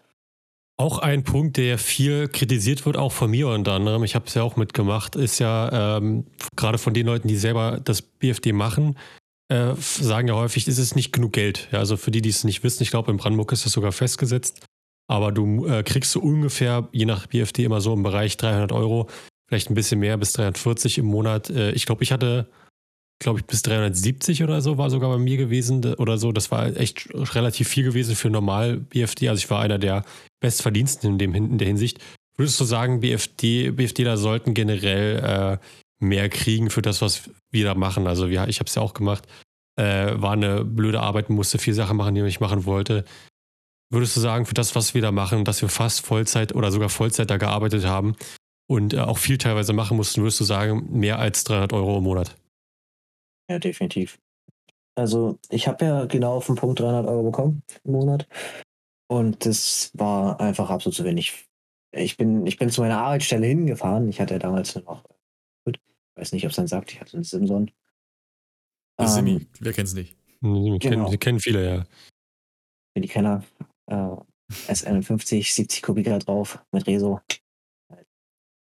Auch 0.77 0.99
ein 0.99 1.23
Punkt, 1.23 1.57
der 1.57 1.77
viel 1.77 2.29
kritisiert 2.29 2.85
wird, 2.85 2.95
auch 2.95 3.11
von 3.11 3.29
mir 3.29 3.49
unter 3.49 3.73
anderem, 3.73 4.03
ich 4.05 4.15
habe 4.15 4.27
es 4.27 4.33
ja 4.33 4.43
auch 4.43 4.55
mitgemacht, 4.55 5.17
ist 5.17 5.39
ja 5.39 5.97
ähm, 5.97 6.25
gerade 6.55 6.77
von 6.77 6.93
den 6.93 7.05
Leuten, 7.05 7.27
die 7.27 7.35
selber 7.35 7.81
das 7.83 8.01
BFD 8.01 8.53
machen, 8.53 8.97
äh, 9.49 9.73
sagen 9.75 10.29
ja 10.29 10.35
häufig, 10.35 10.67
es 10.67 10.77
ist 10.77 10.95
nicht 10.95 11.11
genug 11.11 11.33
Geld. 11.33 11.67
Ja, 11.71 11.79
also 11.79 11.97
für 11.97 12.11
die, 12.11 12.21
die 12.21 12.29
es 12.29 12.45
nicht 12.45 12.63
wissen, 12.63 12.83
ich 12.83 12.91
glaube, 12.91 13.11
in 13.11 13.17
Brandenburg 13.17 13.51
ist 13.51 13.65
das 13.65 13.73
sogar 13.73 13.91
festgesetzt. 13.91 14.65
Aber 15.09 15.31
du 15.31 15.65
äh, 15.65 15.81
kriegst 15.81 16.11
so 16.11 16.19
ungefähr, 16.19 16.87
je 16.91 17.05
nach 17.05 17.25
BFD, 17.25 17.63
immer 17.63 17.81
so 17.81 17.93
im 17.93 18.03
Bereich 18.03 18.37
300 18.37 18.71
Euro, 18.71 19.09
vielleicht 19.47 19.71
ein 19.71 19.73
bisschen 19.73 19.99
mehr, 19.99 20.15
bis 20.17 20.33
340 20.33 20.99
im 20.99 21.07
Monat. 21.07 21.49
Äh, 21.49 21.71
ich 21.71 21.87
glaube, 21.87 22.03
ich 22.03 22.11
hatte, 22.11 22.47
glaube 23.19 23.39
ich, 23.39 23.45
bis 23.45 23.63
370 23.63 24.43
oder 24.43 24.61
so 24.61 24.77
war 24.77 24.91
sogar 24.91 25.09
bei 25.09 25.17
mir 25.17 25.37
gewesen 25.37 25.95
oder 25.95 26.19
so. 26.19 26.31
Das 26.31 26.51
war 26.51 26.77
echt 26.77 27.09
relativ 27.11 27.67
viel 27.67 27.85
gewesen 27.85 28.15
für 28.15 28.29
normal 28.29 28.77
BFD. 28.77 29.29
Also 29.29 29.39
ich 29.39 29.49
war 29.49 29.61
einer 29.61 29.79
der 29.79 30.05
Bestverdiensten 30.41 31.09
in, 31.09 31.17
dem, 31.17 31.33
in 31.33 31.57
der 31.57 31.67
Hinsicht. 31.67 31.99
Würdest 32.37 32.59
du 32.59 32.63
sagen, 32.63 32.99
BFD, 32.99 33.71
BFDler 33.71 34.15
sollten 34.15 34.53
generell 34.53 35.59
äh, 35.59 36.05
mehr 36.05 36.29
kriegen 36.29 36.69
für 36.69 36.83
das, 36.83 37.01
was 37.01 37.31
wir 37.49 37.65
da 37.65 37.73
machen? 37.73 38.05
Also 38.05 38.29
wir, 38.29 38.47
ich 38.47 38.59
habe 38.59 38.67
es 38.67 38.75
ja 38.75 38.83
auch 38.83 38.93
gemacht. 38.93 39.27
Äh, 39.75 40.21
war 40.21 40.33
eine 40.33 40.63
blöde 40.63 40.99
Arbeit, 40.99 41.31
musste 41.31 41.57
vier 41.57 41.73
Sachen 41.73 41.97
machen, 41.97 42.13
die 42.13 42.21
ich 42.21 42.39
machen 42.39 42.65
wollte. 42.65 43.05
Würdest 43.91 44.15
du 44.15 44.19
sagen, 44.19 44.45
für 44.45 44.53
das, 44.53 44.75
was 44.75 44.93
wir 44.93 45.01
da 45.01 45.11
machen, 45.11 45.45
dass 45.45 45.61
wir 45.61 45.69
fast 45.69 46.05
Vollzeit 46.05 46.53
oder 46.53 46.71
sogar 46.71 46.89
Vollzeit 46.89 47.29
da 47.29 47.37
gearbeitet 47.37 47.85
haben 47.85 48.15
und 48.67 48.93
äh, 48.93 48.99
auch 48.99 49.17
viel 49.17 49.37
teilweise 49.37 49.73
machen 49.73 49.97
mussten, 49.97 50.21
würdest 50.21 50.39
du 50.39 50.43
sagen, 50.43 50.87
mehr 50.91 51.19
als 51.19 51.43
300 51.43 51.73
Euro 51.73 51.97
im 51.97 52.03
Monat? 52.03 52.35
Ja, 53.49 53.57
definitiv. 53.57 54.19
Also 54.95 55.39
ich 55.49 55.67
habe 55.67 55.85
ja 55.85 56.05
genau 56.05 56.35
auf 56.35 56.45
den 56.45 56.55
Punkt 56.55 56.79
300 56.79 57.07
Euro 57.07 57.23
bekommen 57.23 57.63
im 57.83 57.93
Monat. 57.93 58.27
Und 59.07 59.45
das 59.45 59.91
war 59.95 60.39
einfach 60.39 60.69
absolut 60.69 60.95
zu 60.95 61.03
wenig 61.03 61.49
ich 61.91 62.17
bin, 62.17 62.45
ich 62.45 62.57
bin 62.57 62.69
zu 62.69 62.81
meiner 62.81 62.99
Arbeitsstelle 62.99 63.47
hingefahren. 63.47 64.09
Ich 64.09 64.21
hatte 64.21 64.37
damals 64.39 64.75
noch, 64.75 65.03
ich 65.65 65.79
weiß 66.15 66.31
nicht, 66.33 66.45
ob 66.45 66.51
es 66.51 66.55
dann 66.55 66.67
sagt, 66.67 66.91
ich 66.91 67.01
hatte 67.01 67.15
einen 67.15 67.23
Simson. 67.23 67.71
Ähm, 68.99 69.07
Simi, 69.07 69.47
wer 69.59 69.73
kennt's 69.73 69.93
nicht? 69.93 70.15
Sie 70.41 70.79
kennen, 70.79 70.79
genau. 70.79 71.09
kennen 71.17 71.39
viele, 71.39 71.65
ja. 71.65 71.85
Für 72.93 73.01
die 73.01 73.07
Kenner, 73.07 73.43
äh, 73.89 74.71
S51, 74.71 75.53
70 75.53 75.81
Kubik 75.83 76.05
drauf 76.19 76.63
mit 76.71 76.87
Reso. 76.87 77.21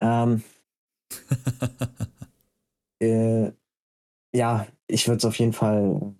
Ähm, 0.02 0.44
äh, 3.02 3.52
ja, 4.36 4.68
ich 4.88 5.08
würde 5.08 5.18
es 5.18 5.26
auf 5.26 5.38
jeden 5.38 5.54
Fall 5.54 6.16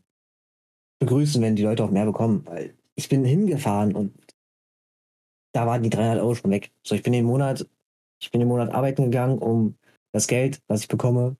begrüßen, 1.00 1.42
wenn 1.42 1.56
die 1.56 1.64
Leute 1.64 1.84
auch 1.84 1.92
mehr 1.92 2.06
bekommen, 2.06 2.46
weil 2.46 2.78
ich 2.96 3.10
bin 3.10 3.26
hingefahren 3.26 3.96
und 3.96 4.14
da 5.54 5.66
waren 5.66 5.84
die 5.84 5.90
300 5.90 6.20
Euro 6.20 6.36
schon 6.36 6.52
weg. 6.52 6.72
So, 6.86 6.96
ich 6.96 7.04
bin 7.04 7.14
den 7.14 7.26
Monat, 7.26 7.68
ich 8.22 8.32
bin 8.32 8.40
den 8.40 8.48
Monat 8.48 8.74
arbeiten 8.74 9.06
gegangen, 9.06 9.40
um 9.40 9.78
das 10.14 10.28
Geld, 10.28 10.62
was 10.68 10.82
ich 10.82 10.88
bekomme, 10.88 11.38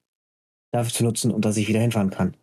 dafür 0.74 0.92
zu 0.92 1.04
nutzen 1.04 1.32
und 1.32 1.46
dass 1.46 1.58
ich 1.58 1.68
wieder 1.68 1.80
hinfahren 1.80 2.10
kann. 2.10 2.36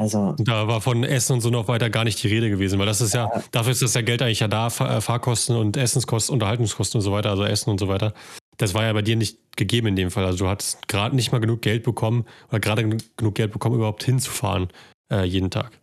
Also. 0.00 0.36
Da 0.38 0.68
war 0.68 0.80
von 0.80 1.02
Essen 1.02 1.32
und 1.34 1.40
so 1.40 1.50
noch 1.50 1.66
weiter 1.66 1.90
gar 1.90 2.04
nicht 2.04 2.22
die 2.22 2.28
Rede 2.28 2.48
gewesen, 2.50 2.78
weil 2.78 2.86
das 2.86 3.00
ist 3.00 3.14
ja, 3.14 3.28
ja 3.34 3.42
dafür 3.50 3.72
ist 3.72 3.82
das 3.82 3.94
ja 3.94 4.02
Geld 4.02 4.22
eigentlich 4.22 4.40
ja 4.40 4.48
da, 4.48 4.68
äh, 4.68 5.00
Fahrkosten 5.00 5.56
und 5.56 5.76
Essenskosten, 5.76 6.32
Unterhaltungskosten 6.32 6.98
und 6.98 7.02
so 7.02 7.10
weiter, 7.10 7.30
also 7.30 7.44
Essen 7.44 7.70
und 7.70 7.80
so 7.80 7.88
weiter. 7.88 8.14
Das 8.58 8.74
war 8.74 8.84
ja 8.84 8.92
bei 8.92 9.02
dir 9.02 9.16
nicht 9.16 9.56
gegeben 9.56 9.88
in 9.88 9.96
dem 9.96 10.10
Fall. 10.10 10.24
Also 10.24 10.38
du 10.38 10.48
hattest 10.48 10.86
gerade 10.86 11.16
nicht 11.16 11.32
mal 11.32 11.38
genug 11.40 11.62
Geld 11.62 11.82
bekommen 11.82 12.26
oder 12.48 12.60
gerade 12.60 12.88
genug 13.16 13.34
Geld 13.34 13.52
bekommen, 13.52 13.76
überhaupt 13.76 14.04
hinzufahren 14.04 14.68
äh, 15.10 15.24
jeden 15.24 15.50
Tag. 15.50 15.80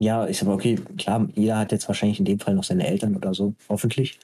Ja, 0.00 0.28
ich 0.28 0.38
sag 0.38 0.46
mal, 0.46 0.54
okay, 0.54 0.76
klar, 0.96 1.28
jeder 1.34 1.58
hat 1.58 1.72
jetzt 1.72 1.88
wahrscheinlich 1.88 2.18
in 2.18 2.24
dem 2.24 2.38
Fall 2.38 2.54
noch 2.54 2.64
seine 2.64 2.86
Eltern 2.86 3.16
oder 3.16 3.34
so, 3.34 3.54
hoffentlich. 3.68 4.18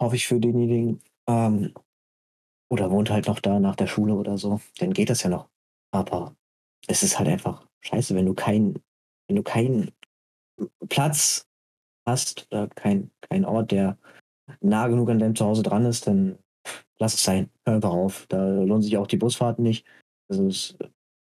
Hoffe 0.00 0.16
ich 0.16 0.26
für 0.26 0.40
denjenigen. 0.40 1.00
Ähm, 1.26 1.72
oder 2.70 2.90
wohnt 2.90 3.10
halt 3.10 3.28
noch 3.28 3.40
da 3.40 3.60
nach 3.60 3.76
der 3.76 3.86
Schule 3.86 4.14
oder 4.14 4.36
so, 4.36 4.60
dann 4.78 4.92
geht 4.92 5.08
das 5.08 5.22
ja 5.22 5.30
noch. 5.30 5.48
Aber 5.90 6.34
es 6.86 7.02
ist 7.02 7.18
halt 7.18 7.28
einfach 7.28 7.67
scheiße, 7.82 8.14
wenn 8.14 8.26
du 8.26 8.34
keinen, 8.34 8.82
wenn 9.26 9.36
du 9.36 9.42
keinen 9.42 9.90
Platz 10.88 11.46
hast 12.06 12.46
oder 12.50 12.68
kein, 12.68 13.10
kein 13.20 13.44
Ort, 13.44 13.70
der 13.70 13.98
nah 14.60 14.88
genug 14.88 15.10
an 15.10 15.18
deinem 15.18 15.36
Zuhause 15.36 15.62
dran 15.62 15.84
ist, 15.84 16.06
dann 16.06 16.38
lass 16.98 17.14
es 17.14 17.24
sein. 17.24 17.50
Hör 17.64 17.76
einfach 17.76 17.90
auf. 17.90 18.26
Da 18.28 18.44
lohnen 18.62 18.82
sich 18.82 18.96
auch 18.96 19.06
die 19.06 19.16
Busfahrten 19.16 19.62
nicht. 19.62 19.86
Das 20.28 20.38
ist 20.38 20.76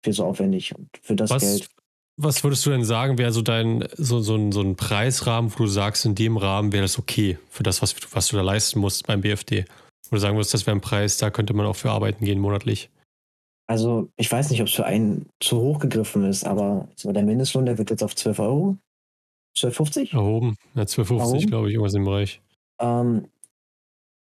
viel 0.05 0.13
so 0.13 0.25
aufwendig. 0.25 0.75
Und 0.75 0.89
für 1.03 1.17
das 1.17 1.31
Was, 1.31 1.43
Geld. 1.43 1.69
Was 2.17 2.45
würdest 2.45 2.65
du 2.65 2.71
denn 2.71 2.85
sagen, 2.85 3.19
wäre 3.19 3.33
so 3.33 3.43
dein, 3.43 3.89
so, 3.97 4.21
so, 4.21 4.37
ein, 4.37 4.53
so 4.53 4.61
ein 4.61 4.77
Preisrahmen, 4.77 5.53
wo 5.53 5.65
du 5.65 5.67
sagst, 5.67 6.05
in 6.05 6.15
dem 6.15 6.37
Rahmen 6.37 6.73
wäre 6.73 6.83
das 6.83 6.99
okay 6.99 7.39
für 7.51 7.65
das, 7.65 7.83
was, 7.83 7.97
was 8.15 8.29
du 8.29 8.37
da 8.37 8.43
leisten 8.43 8.79
musst 8.79 9.07
beim 9.07 9.21
BFD? 9.21 9.65
Wo 10.11 10.17
du 10.17 10.21
sagen 10.21 10.37
würdest, 10.37 10.55
das 10.55 10.67
wäre 10.67 10.77
ein 10.77 10.81
Preis, 10.81 11.17
da 11.17 11.31
könnte 11.31 11.55
man 11.55 11.67
auch 11.67 11.77
für 11.77 11.91
arbeiten 11.91 12.25
gehen 12.25 12.39
monatlich? 12.39 12.91
Also, 13.67 14.11
ich 14.17 14.31
weiß 14.31 14.51
nicht, 14.51 14.61
ob 14.61 14.69
es 14.69 14.75
für 14.75 14.85
einen 14.85 15.27
zu 15.41 15.61
hoch 15.61 15.79
gegriffen 15.79 16.25
ist, 16.25 16.45
aber 16.45 16.89
der 17.03 17.23
Mindestlohn, 17.23 17.67
der 17.67 17.79
wird 17.79 17.91
jetzt 17.91 18.03
auf 18.03 18.15
12 18.15 18.39
Euro. 18.41 18.77
12,50? 19.57 20.13
Erhoben. 20.13 20.57
Ja, 20.75 20.83
12,50, 20.83 21.47
glaube 21.47 21.69
ich, 21.69 21.75
irgendwas 21.75 21.95
im 21.95 22.05
Bereich. 22.05 22.43
Ähm, 22.81 23.29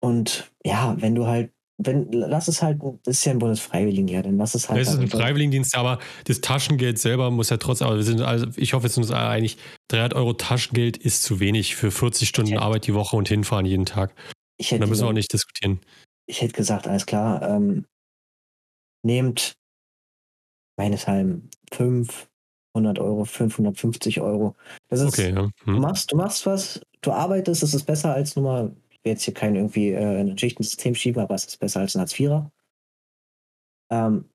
und 0.01 0.51
ja, 0.64 0.96
wenn 0.98 1.14
du 1.14 1.27
halt 1.27 1.51
wenn, 1.81 2.11
lass 2.11 2.48
es 2.48 2.61
halt, 2.61 2.81
das 3.05 3.18
ist 3.18 3.24
ja 3.24 3.33
ein 3.33 3.38
Bundesfreiwilligenjahr, 3.38 4.24
dann 4.24 4.37
lass 4.37 4.57
es 4.57 4.68
halt. 4.68 4.81
Es 4.81 4.88
ist 4.88 4.98
ein 4.98 5.09
Freiwilligendienst, 5.09 5.77
aber 5.77 6.01
das 6.24 6.40
Taschengeld 6.40 6.98
selber 6.98 7.31
muss 7.31 7.51
ja 7.51 7.57
trotzdem, 7.57 7.87
aber 7.87 7.96
wir 7.96 8.03
sind 8.03 8.20
also, 8.20 8.46
ich 8.57 8.72
hoffe, 8.72 8.85
wir 8.85 8.90
sind 8.90 9.05
uns 9.05 9.12
alle 9.12 9.29
einig, 9.29 9.59
300 9.88 10.14
Euro 10.14 10.33
Taschengeld 10.33 10.96
ist 10.96 11.22
zu 11.22 11.38
wenig 11.38 11.77
für 11.77 11.92
40 11.92 12.29
Stunden 12.29 12.53
hätte, 12.53 12.62
Arbeit 12.62 12.87
die 12.88 12.94
Woche 12.94 13.16
und 13.16 13.29
hinfahren 13.29 13.64
jeden 13.64 13.87
Tag. 13.87 14.12
Ich 14.57 14.72
hätte 14.72 14.81
da 14.81 14.87
müssen 14.88 15.03
wir 15.03 15.09
auch 15.09 15.12
nicht 15.12 15.33
diskutieren. 15.33 15.79
Ich 16.27 16.42
hätte 16.42 16.53
gesagt, 16.53 16.88
alles 16.88 17.07
klar, 17.07 17.42
ähm, 17.42 17.85
nehmt 19.02 19.56
meineshalben 20.76 21.50
500 21.72 22.98
Euro, 22.98 23.24
550 23.24 24.20
Euro. 24.20 24.54
Das 24.88 25.00
ist, 25.00 25.08
okay, 25.08 25.34
ja. 25.34 25.50
hm. 25.64 25.74
du, 25.74 25.80
machst, 25.80 26.12
du 26.12 26.16
machst 26.16 26.46
was, 26.46 26.80
du 27.00 27.12
arbeitest, 27.12 27.62
das 27.62 27.74
ist 27.74 27.84
besser 27.84 28.14
als 28.14 28.37
nur 28.37 28.44
mal 28.44 28.76
will 29.08 29.12
jetzt 29.12 29.24
hier 29.24 29.34
kein 29.34 29.54
irgendwie 29.54 29.90
äh, 29.90 30.20
ein 30.20 30.37
Schichtensystem 30.38 30.94
schieben, 30.94 31.22
aber 31.22 31.34
es 31.34 31.44
ist 31.44 31.58
besser 31.58 31.80
als 31.80 31.94
ein 31.94 32.00
Hartz-IVer. 32.00 32.50
Ähm, 33.90 34.26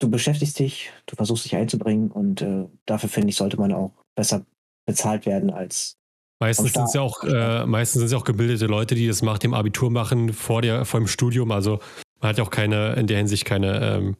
du 0.00 0.10
beschäftigst 0.10 0.58
dich, 0.58 0.90
du 1.06 1.16
versuchst 1.16 1.44
dich 1.44 1.56
einzubringen 1.56 2.10
und 2.10 2.42
äh, 2.42 2.68
dafür 2.86 3.08
finde 3.08 3.30
ich, 3.30 3.36
sollte 3.36 3.56
man 3.56 3.72
auch 3.72 3.92
besser 4.14 4.44
bezahlt 4.86 5.26
werden 5.26 5.50
als 5.50 5.96
Meistens 6.38 6.74
sind 6.74 6.84
es 6.84 6.92
ja 6.92 7.00
auch, 7.00 7.24
äh, 7.24 7.64
meistens 7.64 8.00
sind 8.00 8.08
es 8.08 8.12
auch 8.12 8.24
gebildete 8.24 8.66
Leute, 8.66 8.94
die 8.94 9.06
das 9.06 9.22
nach 9.22 9.38
dem 9.38 9.54
Abitur 9.54 9.90
machen, 9.90 10.34
vor, 10.34 10.60
der, 10.60 10.84
vor 10.84 11.00
dem 11.00 11.06
Studium. 11.06 11.50
Also 11.50 11.80
man 12.20 12.30
hat 12.30 12.38
ja 12.38 12.44
auch 12.44 12.50
keine, 12.50 12.94
in 12.94 13.06
der 13.06 13.18
Hinsicht 13.18 13.44
keine 13.44 13.80
ähm, 13.80 14.16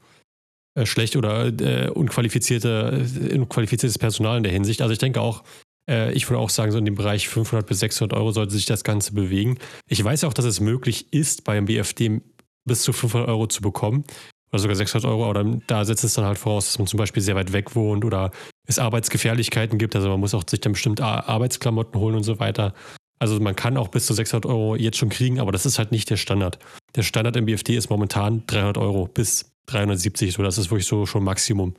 äh, 0.77 0.87
schlecht 0.87 1.17
oder 1.17 1.47
äh, 1.47 1.89
unqualifizierte, 1.89 3.07
äh, 3.31 3.39
unqualifiziertes 3.39 3.99
Personal 3.99 4.37
in 4.37 4.43
der 4.43 4.53
Hinsicht. 4.53 4.83
Also 4.83 4.93
ich 4.93 4.99
denke 4.99 5.21
auch, 5.21 5.43
äh, 5.89 6.13
ich 6.13 6.29
würde 6.29 6.39
auch 6.39 6.51
sagen, 6.51 6.73
so 6.73 6.79
in 6.79 6.85
dem 6.85 6.95
Bereich 6.95 7.29
500 7.29 7.67
bis 7.67 7.81
600 7.81 8.17
Euro 8.17 8.33
sollte 8.33 8.53
sich 8.53 8.67
das 8.67 8.85
Ganze 8.85 9.13
bewegen. 9.13 9.59
Ich 9.89 10.03
weiß 10.03 10.25
auch, 10.25 10.35
dass 10.35 10.45
es 10.45 10.61
möglich 10.61 11.13
ist, 11.13 11.45
beim 11.45 11.65
BFD 11.65 12.21
bis 12.67 12.83
zu 12.83 12.93
500 12.93 13.29
Euro 13.29 13.47
zu 13.47 13.63
bekommen 13.63 14.05
oder 14.53 14.59
sogar 14.59 14.77
600 14.77 15.11
Euro, 15.11 15.29
aber 15.29 15.61
da 15.67 15.85
setzt 15.85 16.05
es 16.05 16.15
dann 16.15 16.25
halt 16.25 16.39
voraus, 16.39 16.67
dass 16.67 16.79
man 16.79 16.87
zum 16.87 16.99
Beispiel 16.99 17.23
sehr 17.23 17.37
weit 17.37 17.53
weg 17.53 17.75
wohnt 17.75 18.05
oder 18.05 18.31
es 18.67 18.79
Arbeitsgefährlichkeiten 18.79 19.79
gibt. 19.79 19.97
Also 19.97 20.09
man 20.09 20.21
muss 20.21 20.35
auch 20.35 20.45
sich 20.49 20.61
dann 20.61 20.73
bestimmt 20.73 21.01
Arbeitsklamotten 21.01 21.99
holen 21.99 22.17
und 22.17 22.25
so 22.25 22.39
weiter. 22.39 22.75
Also 23.19 23.41
man 23.41 23.57
kann 23.57 23.77
auch 23.77 23.89
bis 23.89 24.07
zu 24.07 24.15
600 24.15 24.47
Euro 24.47 24.77
jetzt 24.77 24.99
schon 24.99 25.09
kriegen, 25.09 25.41
aber 25.41 25.53
das 25.53 25.65
ist 25.65 25.79
halt 25.79 25.91
nicht 25.91 26.11
der 26.11 26.17
Standard. 26.17 26.59
Der 26.95 27.03
Standard 27.03 27.37
im 27.37 27.47
BFD 27.47 27.77
ist 27.77 27.89
momentan 27.89 28.47
300 28.47 28.79
Euro 28.79 29.07
bis 29.07 29.53
370, 29.67 30.35
so 30.35 30.43
das 30.43 30.59
ist 30.59 30.71
wirklich 30.71 30.87
so 30.87 31.07
schon 31.07 31.25
Maximum. 31.25 31.75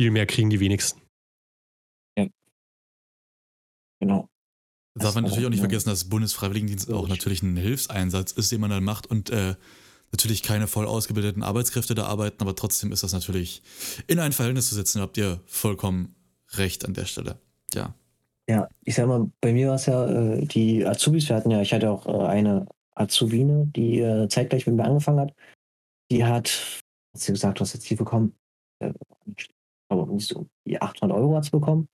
Viel 0.00 0.10
mehr 0.10 0.26
kriegen 0.26 0.50
die 0.50 0.60
wenigsten. 0.60 1.00
Genau. 4.00 4.28
Darf 4.94 5.14
man 5.14 5.24
natürlich 5.24 5.46
auch 5.46 5.50
nicht 5.50 5.60
vergessen, 5.60 5.90
dass 5.90 6.08
Bundesfreiwilligendienst 6.08 6.90
auch 6.92 7.08
natürlich 7.08 7.42
ein 7.42 7.56
Hilfseinsatz 7.56 8.32
ist, 8.32 8.50
den 8.50 8.60
man 8.60 8.70
dann 8.70 8.84
macht 8.84 9.06
und 9.06 9.30
äh, 9.30 9.54
natürlich 10.10 10.42
keine 10.42 10.66
voll 10.66 10.86
ausgebildeten 10.86 11.42
Arbeitskräfte 11.42 11.94
da 11.94 12.06
arbeiten, 12.06 12.40
aber 12.40 12.56
trotzdem 12.56 12.92
ist 12.92 13.02
das 13.02 13.12
natürlich 13.12 13.62
in 14.06 14.18
ein 14.18 14.32
Verhältnis 14.32 14.68
zu 14.68 14.74
setzen. 14.74 14.98
Da 14.98 15.02
habt 15.02 15.16
ihr 15.16 15.40
vollkommen 15.46 16.14
recht 16.52 16.84
an 16.84 16.94
der 16.94 17.04
Stelle. 17.04 17.40
Ja. 17.74 17.94
Ja, 18.48 18.68
ich 18.84 18.94
sag 18.94 19.06
mal, 19.06 19.30
bei 19.42 19.52
mir 19.52 19.68
war 19.68 19.74
es 19.74 19.86
ja, 19.86 20.06
äh, 20.08 20.46
die 20.46 20.86
Azubis, 20.86 21.28
wir 21.28 21.36
hatten 21.36 21.50
ja, 21.50 21.60
ich 21.60 21.72
hatte 21.74 21.90
auch 21.90 22.06
äh, 22.06 22.26
eine 22.26 22.66
Azubine, 22.94 23.66
die 23.76 24.00
äh, 24.00 24.26
zeitgleich 24.28 24.66
mit 24.66 24.76
mir 24.76 24.84
angefangen 24.84 25.20
hat. 25.20 25.34
Die 26.10 26.24
hat, 26.24 26.48
hat 27.14 27.20
sie 27.20 27.32
gesagt, 27.32 27.60
was 27.60 27.74
hat 27.74 27.82
sie 27.82 27.94
bekommen? 27.94 28.34
Äh, 28.82 28.92
aber 29.90 30.06
nicht 30.06 30.28
so, 30.28 30.46
die 30.66 30.80
800 30.80 31.16
Euro 31.16 31.36
hat 31.36 31.44
sie 31.44 31.50
bekommen. 31.50 31.88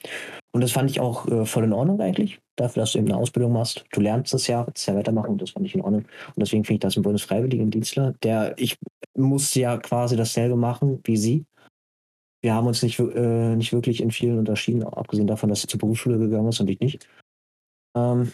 Und 0.52 0.60
das 0.60 0.72
fand 0.72 0.90
ich 0.90 1.00
auch 1.00 1.26
äh, 1.26 1.44
voll 1.44 1.64
in 1.64 1.72
Ordnung 1.72 2.00
eigentlich, 2.00 2.40
dafür, 2.56 2.82
dass 2.82 2.92
du 2.92 2.98
eben 2.98 3.08
eine 3.08 3.16
Ausbildung 3.16 3.52
machst. 3.52 3.84
Du 3.92 4.00
lernst 4.00 4.32
das 4.32 4.46
ja, 4.46 4.66
willst 4.66 4.86
ja 4.86 4.94
weitermachen 4.94 5.30
und 5.30 5.42
das 5.42 5.50
fand 5.50 5.66
ich 5.66 5.74
in 5.74 5.80
Ordnung. 5.80 6.02
Und 6.02 6.36
deswegen 6.36 6.64
finde 6.64 6.74
ich 6.74 6.80
das 6.80 6.96
ein 6.96 7.02
Bundesfreiwilligendienstler, 7.02 8.14
der, 8.22 8.54
ich 8.58 8.76
musste 9.16 9.60
ja 9.60 9.76
quasi 9.78 10.16
dasselbe 10.16 10.56
machen 10.56 11.00
wie 11.04 11.16
sie. 11.16 11.44
Wir 12.44 12.52
haben 12.52 12.66
uns 12.66 12.83
nicht, 12.83 12.98
äh, 12.98 13.57
nicht 13.57 13.72
wirklich 13.72 14.02
in 14.02 14.11
vielen 14.11 14.38
unterschieden, 14.38 14.83
abgesehen 14.85 15.26
davon, 15.26 15.48
dass 15.48 15.62
sie 15.62 15.66
zur 15.66 15.80
Berufsschule 15.80 16.18
gegangen 16.18 16.46
ist 16.48 16.61
und 16.61 16.68
ich 16.68 16.78
nicht. 16.78 17.09
Ähm, 17.96 18.30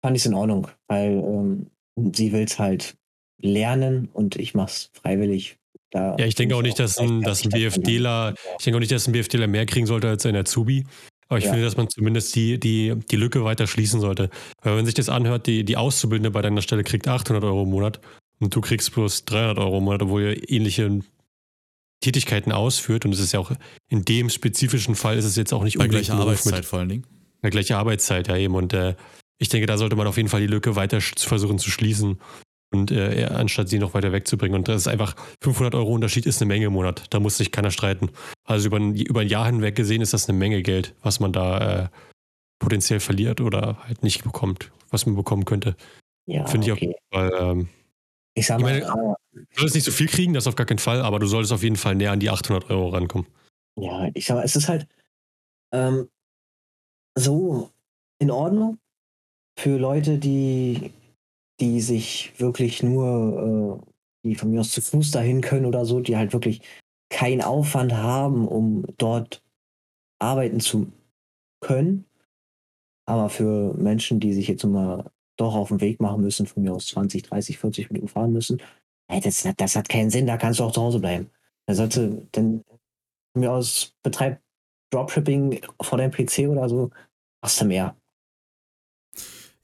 fand 0.00 0.16
ich 0.16 0.22
es 0.22 0.26
in 0.26 0.34
Ordnung, 0.34 0.68
weil 0.86 1.14
ähm, 1.14 1.66
sie 2.14 2.30
will 2.32 2.44
es 2.44 2.60
halt 2.60 2.96
lernen 3.42 4.08
und 4.12 4.36
ich 4.36 4.54
mache 4.54 4.68
es 4.68 4.90
freiwillig 4.92 5.58
Da 5.90 6.16
Ja, 6.16 6.26
ich 6.26 6.36
denke 6.36 6.54
auch 6.54 6.62
nicht, 6.62 6.78
dass 6.78 6.96
ein, 7.00 7.24
dass 7.24 7.44
ein 7.44 7.50
BFDler, 7.50 8.34
ich 8.56 8.64
denke 8.64 8.76
auch 8.76 8.80
nicht, 8.80 8.92
dass 8.92 9.08
ein 9.08 9.12
BFDler 9.12 9.48
mehr 9.48 9.66
kriegen 9.66 9.86
sollte 9.86 10.08
als 10.08 10.24
ein 10.26 10.36
Azubi. 10.36 10.86
Aber 11.26 11.38
ich 11.38 11.44
Ja. 11.46 11.50
finde, 11.50 11.64
dass 11.64 11.76
man 11.76 11.88
zumindest 11.88 12.36
die, 12.36 12.60
die, 12.60 12.94
die 13.10 13.16
Lücke 13.16 13.42
weiter 13.42 13.66
schließen 13.66 13.98
sollte. 13.98 14.30
Weil 14.62 14.76
wenn 14.76 14.84
sich 14.84 14.94
das 14.94 15.08
anhört, 15.08 15.48
die, 15.48 15.64
die 15.64 15.76
Auszubildende 15.76 16.30
bei 16.30 16.40
deiner 16.40 16.62
Stelle 16.62 16.84
kriegt 16.84 17.08
800 17.08 17.42
Euro 17.42 17.64
im 17.64 17.70
Monat 17.70 18.00
und 18.38 18.54
du 18.54 18.60
kriegst 18.60 18.94
bloß 18.94 19.24
300 19.24 19.58
Euro 19.58 19.78
im 19.78 19.84
Monat, 19.84 20.02
obwohl 20.02 20.22
ihr 20.22 20.50
ähnliche 20.50 21.00
Tätigkeiten 22.00 22.52
ausführt. 22.52 23.04
Und 23.04 23.12
es 23.12 23.20
ist 23.20 23.32
ja 23.32 23.40
auch 23.40 23.52
in 23.88 24.04
dem 24.04 24.30
spezifischen 24.30 24.94
Fall 24.94 25.16
ist 25.16 25.24
es 25.24 25.36
jetzt 25.36 25.52
auch 25.52 25.62
nicht 25.62 25.78
Bei 25.78 25.84
unbedingt 25.84 26.06
gleicher 26.06 26.20
Arbeitszeit 26.20 26.64
vor 26.64 26.80
allen 26.80 26.88
Dingen. 26.88 27.06
Bei 27.40 27.50
gleicher 27.50 27.78
Arbeitszeit, 27.78 28.28
ja 28.28 28.36
eben. 28.36 28.54
Und 28.54 28.72
äh, 28.72 28.94
ich 29.38 29.48
denke, 29.48 29.66
da 29.66 29.76
sollte 29.78 29.96
man 29.96 30.06
auf 30.06 30.16
jeden 30.16 30.28
Fall 30.28 30.40
die 30.40 30.46
Lücke 30.46 30.76
weiter 30.76 31.00
versuchen 31.00 31.58
zu 31.58 31.70
schließen 31.70 32.18
und 32.74 32.90
äh, 32.90 33.24
anstatt 33.24 33.68
sie 33.68 33.78
noch 33.78 33.94
weiter 33.94 34.12
wegzubringen. 34.12 34.56
Und 34.56 34.68
das 34.68 34.82
ist 34.82 34.88
einfach 34.88 35.14
500 35.42 35.74
Euro 35.74 35.92
Unterschied 35.92 36.26
ist 36.26 36.40
eine 36.40 36.48
Menge 36.48 36.66
im 36.66 36.72
Monat. 36.72 37.04
Da 37.10 37.20
muss 37.20 37.36
sich 37.36 37.52
keiner 37.52 37.70
streiten. 37.70 38.10
Also 38.44 38.66
über 38.66 38.78
ein, 38.78 38.94
über 38.94 39.20
ein 39.20 39.28
Jahr 39.28 39.46
hinweg 39.46 39.76
gesehen 39.76 40.02
ist 40.02 40.12
das 40.12 40.28
eine 40.28 40.38
Menge 40.38 40.62
Geld, 40.62 40.94
was 41.02 41.20
man 41.20 41.32
da 41.32 41.84
äh, 41.84 41.88
potenziell 42.58 43.00
verliert 43.00 43.40
oder 43.40 43.78
halt 43.86 44.02
nicht 44.02 44.24
bekommt, 44.24 44.70
was 44.90 45.06
man 45.06 45.14
bekommen 45.14 45.44
könnte. 45.44 45.76
Ja, 46.26 46.46
Finde 46.46 46.66
ich 46.66 46.72
auf 46.72 46.78
okay. 46.78 46.86
jeden 46.86 46.98
Fall. 47.12 47.32
Ähm, 47.40 47.68
Ich 48.34 48.46
sag 48.46 48.58
Ich 48.58 48.64
mal, 48.64 48.80
meine- 48.80 49.14
äh, 49.14 49.14
du 49.34 49.44
solltest 49.56 49.74
nicht 49.76 49.84
so 49.84 49.92
viel 49.92 50.08
kriegen, 50.08 50.32
das 50.34 50.46
auf 50.46 50.56
gar 50.56 50.66
keinen 50.66 50.78
Fall, 50.78 51.00
aber 51.00 51.18
du 51.18 51.26
solltest 51.26 51.52
auf 51.52 51.62
jeden 51.62 51.76
Fall 51.76 51.94
näher 51.94 52.12
an 52.12 52.20
die 52.20 52.30
800 52.30 52.70
Euro 52.70 52.88
rankommen. 52.88 53.26
ja, 53.78 54.08
ich 54.14 54.26
sag 54.26 54.36
mal, 54.36 54.44
es 54.44 54.56
ist 54.56 54.68
halt 54.68 54.86
ähm, 55.72 56.08
so 57.16 57.70
in 58.20 58.30
Ordnung 58.30 58.78
für 59.58 59.76
Leute, 59.78 60.18
die, 60.18 60.92
die 61.60 61.80
sich 61.80 62.32
wirklich 62.38 62.82
nur, 62.82 63.82
äh, 63.84 63.90
die 64.26 64.34
von 64.34 64.50
mir 64.50 64.60
aus 64.60 64.70
zu 64.72 64.80
Fuß 64.80 65.10
dahin 65.12 65.40
können 65.40 65.66
oder 65.66 65.84
so, 65.84 66.00
die 66.00 66.16
halt 66.16 66.32
wirklich 66.32 66.60
keinen 67.10 67.42
Aufwand 67.42 67.92
haben, 67.94 68.48
um 68.48 68.84
dort 68.98 69.42
arbeiten 70.20 70.60
zu 70.60 70.90
können. 71.60 72.04
Aber 73.06 73.28
für 73.28 73.74
Menschen, 73.74 74.18
die 74.18 74.32
sich 74.32 74.48
jetzt 74.48 74.64
mal 74.64 75.10
doch 75.36 75.54
auf 75.54 75.68
den 75.68 75.80
Weg 75.80 76.00
machen 76.00 76.20
müssen, 76.22 76.46
von 76.46 76.62
mir 76.62 76.72
aus 76.74 76.86
20, 76.88 77.22
30, 77.24 77.58
40 77.58 77.90
Minuten 77.90 78.08
fahren 78.08 78.32
müssen, 78.32 78.60
ey, 79.08 79.20
das, 79.20 79.44
hat- 79.44 79.60
das 79.60 79.76
hat 79.76 79.88
keinen 79.88 80.10
Sinn, 80.10 80.26
da 80.26 80.36
kannst 80.36 80.60
du 80.60 80.64
auch 80.64 80.72
zu 80.72 80.82
Hause 80.82 81.00
bleiben. 81.00 81.30
Da 81.66 81.74
sollte, 81.74 82.26
denn 82.34 82.62
von 83.32 83.40
mir 83.40 83.52
aus 83.52 83.94
betreibt 84.02 84.42
Dropshipping 84.92 85.60
vor 85.82 85.98
deinem 85.98 86.12
PC 86.12 86.48
oder 86.48 86.68
so, 86.68 86.90
machst 87.42 87.60
du 87.60 87.64
mehr. 87.64 87.96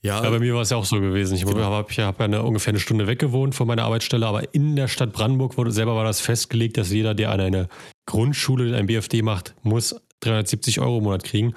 Ja, 0.03 0.25
Ja, 0.25 0.31
bei 0.31 0.39
mir 0.39 0.55
war 0.55 0.63
es 0.63 0.71
ja 0.71 0.77
auch 0.79 0.85
so 0.87 0.99
gewesen. 1.01 1.35
Ich 1.35 1.45
Genau. 1.45 1.61
habe 1.61 1.77
hab, 1.77 1.91
ich 1.91 1.99
hab 1.99 2.19
ja 2.19 2.25
eine, 2.25 2.43
ungefähr 2.43 2.71
eine 2.73 2.81
Stunde 2.81 3.07
weg 3.07 3.19
gewohnt 3.19 3.55
von 3.55 3.67
meiner 3.67 3.85
Arbeitsstelle, 3.85 4.27
aber 4.27 4.55
in 4.55 4.75
der 4.75 4.89
Stadt 4.89 5.13
Brandenburg 5.13 5.59
wurde 5.59 5.73
selber 5.73 5.95
war 5.95 6.05
das 6.05 6.21
festgelegt, 6.21 6.79
dass 6.79 6.91
jeder, 6.91 7.15
der 7.15 7.31
an 7.31 7.41
eine 7.41 7.69
Grundschule 8.07 8.75
ein 8.77 8.87
BFD 8.87 9.21
macht, 9.23 9.55
muss 9.63 9.95
370 10.21 10.81
Euro 10.81 10.99
im 10.99 11.05
Monat 11.05 11.23
kriegen. 11.25 11.55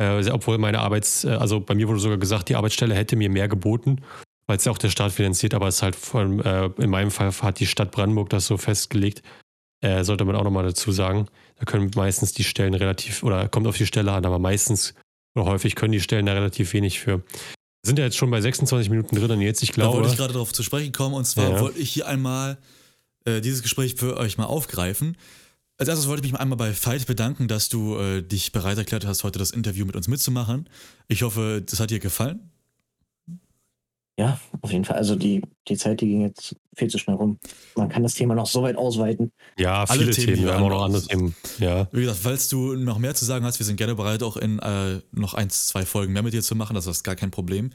Äh, 0.00 0.30
obwohl 0.30 0.56
meine 0.56 0.80
Arbeits-, 0.80 1.24
äh, 1.24 1.30
also 1.30 1.60
bei 1.60 1.74
mir 1.74 1.86
wurde 1.86 2.00
sogar 2.00 2.16
gesagt, 2.16 2.48
die 2.48 2.56
Arbeitsstelle 2.56 2.94
hätte 2.94 3.16
mir 3.16 3.28
mehr 3.28 3.48
geboten, 3.48 4.00
weil 4.46 4.56
es 4.56 4.64
ja 4.64 4.72
auch 4.72 4.78
der 4.78 4.88
Staat 4.88 5.12
finanziert, 5.12 5.52
aber 5.52 5.68
es 5.68 5.76
ist 5.76 5.82
halt 5.82 5.94
von, 5.96 6.40
äh, 6.40 6.70
in 6.78 6.88
meinem 6.88 7.10
Fall 7.10 7.30
hat 7.42 7.60
die 7.60 7.66
Stadt 7.66 7.90
Brandenburg 7.90 8.30
das 8.30 8.46
so 8.46 8.56
festgelegt. 8.56 9.22
Äh, 9.82 10.04
sollte 10.04 10.24
man 10.24 10.36
auch 10.36 10.44
nochmal 10.44 10.64
dazu 10.64 10.92
sagen. 10.92 11.26
Da 11.56 11.64
können 11.64 11.90
meistens 11.96 12.32
die 12.32 12.44
Stellen 12.44 12.74
relativ, 12.74 13.22
oder 13.22 13.48
kommt 13.48 13.66
auf 13.66 13.76
die 13.76 13.86
Stelle 13.86 14.12
an, 14.12 14.24
aber 14.24 14.38
meistens 14.38 14.94
oder 15.34 15.46
häufig 15.46 15.74
können 15.74 15.92
die 15.92 16.00
Stellen 16.00 16.26
da 16.26 16.32
relativ 16.32 16.72
wenig 16.72 17.00
für. 17.00 17.18
Wir 17.18 17.86
sind 17.86 17.98
ja 17.98 18.04
jetzt 18.04 18.16
schon 18.16 18.30
bei 18.30 18.40
26 18.40 18.90
Minuten 18.90 19.16
drin 19.16 19.30
und 19.30 19.40
jetzt, 19.40 19.62
ich 19.62 19.70
da 19.70 19.74
glaube. 19.74 19.98
wollte 19.98 20.10
ich 20.10 20.16
gerade 20.16 20.32
darauf 20.32 20.52
zu 20.52 20.62
sprechen 20.62 20.92
kommen. 20.92 21.14
Und 21.14 21.24
zwar 21.26 21.50
Ja. 21.50 21.60
wollte 21.60 21.78
ich 21.78 21.90
hier 21.90 22.06
einmal 22.06 22.58
äh, 23.24 23.40
dieses 23.40 23.62
Gespräch 23.62 23.94
für 23.96 24.16
euch 24.16 24.36
mal 24.38 24.46
aufgreifen. 24.46 25.16
Als 25.80 25.88
erstes 25.88 26.08
wollte 26.08 26.26
ich 26.26 26.32
mich 26.32 26.38
einmal 26.38 26.58
bei 26.58 26.74
Veit 26.74 27.06
bedanken, 27.06 27.48
dass 27.48 27.70
du 27.70 27.96
äh, 27.96 28.20
dich 28.20 28.52
bereit 28.52 28.76
erklärt 28.76 29.06
hast, 29.06 29.24
heute 29.24 29.38
das 29.38 29.50
Interview 29.50 29.86
mit 29.86 29.96
uns 29.96 30.08
mitzumachen. 30.08 30.68
Ich 31.08 31.22
hoffe, 31.22 31.62
das 31.64 31.80
hat 31.80 31.88
dir 31.88 32.00
gefallen. 32.00 32.50
Ja, 34.18 34.38
auf 34.60 34.72
jeden 34.72 34.84
Fall. 34.84 34.98
Also 34.98 35.16
die, 35.16 35.40
die 35.68 35.78
Zeit, 35.78 36.02
die 36.02 36.08
ging 36.08 36.20
jetzt 36.20 36.54
viel 36.76 36.88
zu 36.88 36.98
schnell 36.98 37.16
rum. 37.16 37.38
Man 37.76 37.88
kann 37.88 38.02
das 38.02 38.12
Thema 38.12 38.34
noch 38.34 38.46
so 38.46 38.62
weit 38.62 38.76
ausweiten. 38.76 39.32
ja, 39.58 39.84
alle 39.84 40.00
viele 40.00 40.10
Themen, 40.10 40.26
Themen. 40.26 40.46
Wir 40.48 40.54
haben 40.54 40.64
auch 40.64 40.68
noch 40.68 40.82
andere 40.82 41.02
Themen. 41.02 41.34
Ja. 41.58 41.88
Wie 41.92 42.02
gesagt, 42.02 42.18
falls 42.18 42.50
du 42.50 42.74
noch 42.74 42.98
mehr 42.98 43.14
zu 43.14 43.24
sagen 43.24 43.46
hast, 43.46 43.58
wir 43.58 43.64
sind 43.64 43.76
gerne 43.76 43.94
bereit, 43.94 44.22
auch 44.22 44.36
in 44.36 44.58
äh, 44.58 45.00
noch 45.12 45.32
ein, 45.32 45.48
zwei 45.48 45.86
Folgen 45.86 46.12
mehr 46.12 46.22
mit 46.22 46.34
dir 46.34 46.42
zu 46.42 46.56
machen. 46.56 46.74
Das 46.74 46.86
ist 46.86 47.04
gar 47.04 47.16
kein 47.16 47.30
Problem. 47.30 47.70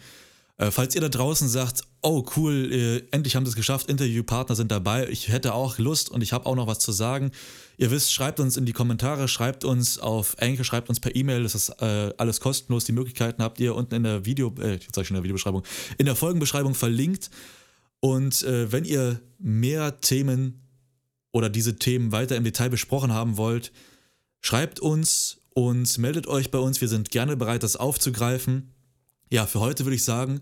Äh, 0.58 0.72
falls 0.72 0.96
ihr 0.96 1.02
da 1.02 1.10
draußen 1.10 1.50
sagt, 1.50 1.82
oh 2.02 2.26
cool, 2.38 2.72
äh, 2.72 3.04
endlich 3.12 3.36
haben 3.36 3.46
sie 3.46 3.50
es 3.50 3.56
geschafft, 3.56 3.90
Interviewpartner 3.90 4.56
sind 4.56 4.72
dabei, 4.72 5.08
ich 5.10 5.28
hätte 5.28 5.54
auch 5.54 5.78
Lust 5.80 6.10
und 6.10 6.22
ich 6.22 6.32
habe 6.32 6.46
auch 6.46 6.56
noch 6.56 6.68
was 6.68 6.80
zu 6.80 6.94
sagen. 6.94 7.32
Ihr 7.78 7.92
wisst, 7.92 8.14
schreibt 8.14 8.40
uns 8.40 8.56
in 8.56 8.66
die 8.66 8.72
Kommentare, 8.72 9.28
schreibt 9.28 9.66
uns 9.66 10.00
auf 10.00 10.36
Enke, 10.40 10.64
schreibt 10.64 10.88
uns 10.88 11.02
per 11.02 11.14
E-Mail, 11.14 11.44
das 11.44 11.56
ist 11.56 11.70
äh, 11.82 12.14
alles 12.18 12.40
kostenlos. 12.40 12.86
Die 12.86 12.94
Möglichkeiten 12.94 13.44
habt 13.44 13.60
ihr 13.60 13.76
unten 13.76 13.96
in 13.96 14.04
der 14.04 14.26
Video, 14.26 14.54
äh, 14.62 14.74
jetzt 14.74 14.98
ich 14.98 15.08
schon 15.08 15.16
in 15.18 15.22
der 15.22 15.24
Videobeschreibung, 15.24 15.64
in 15.98 16.06
der 16.06 16.16
Folgenbeschreibung 16.16 16.74
verlinkt. 16.74 17.30
Und 18.00 18.44
äh, 18.44 18.72
wenn 18.72 18.86
ihr 18.86 19.20
mehr 19.40 20.00
Themen 20.00 20.62
oder 21.34 21.50
diese 21.50 21.76
Themen 21.76 22.14
weiter 22.14 22.38
im 22.38 22.46
Detail 22.46 22.70
besprochen 22.70 23.12
haben 23.12 23.36
wollt, 23.36 23.74
schreibt 24.40 24.80
uns 24.80 25.42
und 25.54 25.98
meldet 25.98 26.28
euch 26.28 26.50
bei 26.50 26.60
uns. 26.60 26.80
Wir 26.80 26.88
sind 26.88 27.10
gerne 27.12 27.36
bereit, 27.36 27.64
das 27.64 27.76
aufzugreifen. 27.76 28.75
Ja, 29.32 29.48
für 29.48 29.60
heute 29.60 29.86
würde 29.86 29.96
ich 29.96 30.04
sagen, 30.04 30.42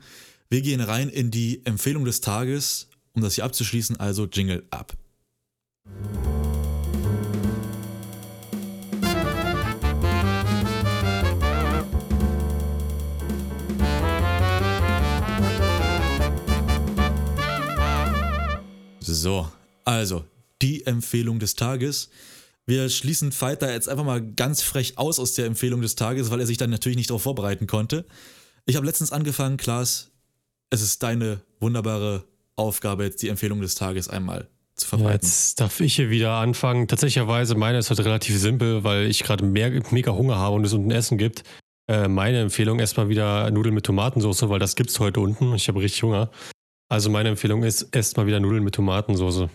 wir 0.49 0.61
gehen 0.61 0.81
rein 0.81 1.07
in 1.07 1.31
die 1.31 1.65
Empfehlung 1.65 2.03
des 2.03 2.19
Tages, 2.19 2.89
um 3.13 3.21
das 3.21 3.35
hier 3.35 3.45
abzuschließen. 3.45 3.97
Also 3.97 4.25
Jingle 4.25 4.65
ab. 4.71 4.97
So, 18.99 19.49
also 19.85 20.25
die 20.61 20.85
Empfehlung 20.85 21.39
des 21.39 21.55
Tages. 21.55 22.09
Wir 22.65 22.89
schließen 22.89 23.33
da 23.59 23.71
jetzt 23.71 23.87
einfach 23.87 24.03
mal 24.05 24.21
ganz 24.21 24.61
frech 24.61 24.97
aus 24.97 25.19
aus 25.19 25.33
der 25.33 25.45
Empfehlung 25.45 25.81
des 25.81 25.95
Tages, 25.95 26.31
weil 26.31 26.41
er 26.41 26.45
sich 26.45 26.57
dann 26.57 26.69
natürlich 26.69 26.97
nicht 26.97 27.09
darauf 27.09 27.23
vorbereiten 27.23 27.67
konnte. 27.67 28.05
Ich 28.65 28.75
habe 28.75 28.85
letztens 28.85 29.11
angefangen, 29.11 29.57
Klaas, 29.57 30.11
es 30.69 30.81
ist 30.81 31.03
deine 31.03 31.41
wunderbare 31.59 32.25
Aufgabe, 32.55 33.03
jetzt 33.03 33.21
die 33.21 33.29
Empfehlung 33.29 33.61
des 33.61 33.75
Tages 33.75 34.07
einmal 34.07 34.47
zu 34.75 34.85
Ja, 34.85 34.89
verbreiten. 34.89 35.27
Jetzt 35.27 35.59
darf 35.59 35.79
ich 35.81 35.95
hier 35.95 36.09
wieder 36.09 36.33
anfangen. 36.35 36.87
Tatsächlicherweise, 36.87 37.55
meine 37.55 37.77
ist 37.77 37.89
heute 37.89 38.05
relativ 38.05 38.37
simpel, 38.39 38.83
weil 38.83 39.07
ich 39.07 39.23
gerade 39.23 39.43
mega 39.45 40.11
Hunger 40.13 40.37
habe 40.37 40.55
und 40.55 40.65
es 40.65 40.73
unten 40.73 40.91
Essen 40.91 41.17
gibt. 41.17 41.43
Äh, 41.89 42.07
meine 42.07 42.39
Empfehlung 42.39 42.79
erstmal 42.79 43.09
wieder 43.09 43.51
Nudeln 43.51 43.75
mit 43.75 43.85
Tomatensauce, 43.85 44.47
weil 44.47 44.59
das 44.59 44.75
gibt's 44.75 44.99
heute 44.99 45.19
unten 45.19 45.53
ich 45.55 45.67
habe 45.67 45.81
richtig 45.81 46.01
Hunger. 46.03 46.31
Also 46.89 47.09
meine 47.09 47.29
Empfehlung 47.29 47.63
ist, 47.63 47.93
esst 47.93 48.15
mal 48.17 48.25
wieder 48.27 48.39
Nudeln 48.39 48.63
mit 48.63 48.75
Tomatensauce. 48.75 49.49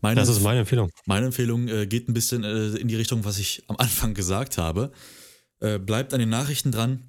meine, 0.00 0.20
Das 0.20 0.28
ist 0.28 0.42
meine 0.42 0.60
Empfehlung. 0.60 0.90
meine 1.06 1.26
Empfehlung 1.26 1.68
äh, 1.68 1.86
geht 1.86 2.08
ein 2.08 2.14
bisschen 2.14 2.42
äh, 2.42 2.76
in 2.76 2.88
die 2.88 2.96
Richtung, 2.96 3.24
was 3.24 3.38
ich 3.38 3.62
am 3.68 3.76
Anfang 3.76 4.14
gesagt 4.14 4.58
habe. 4.58 4.90
Äh, 5.60 5.78
bleibt 5.78 6.12
an 6.12 6.20
den 6.20 6.28
Nachrichten 6.30 6.72
dran, 6.72 7.04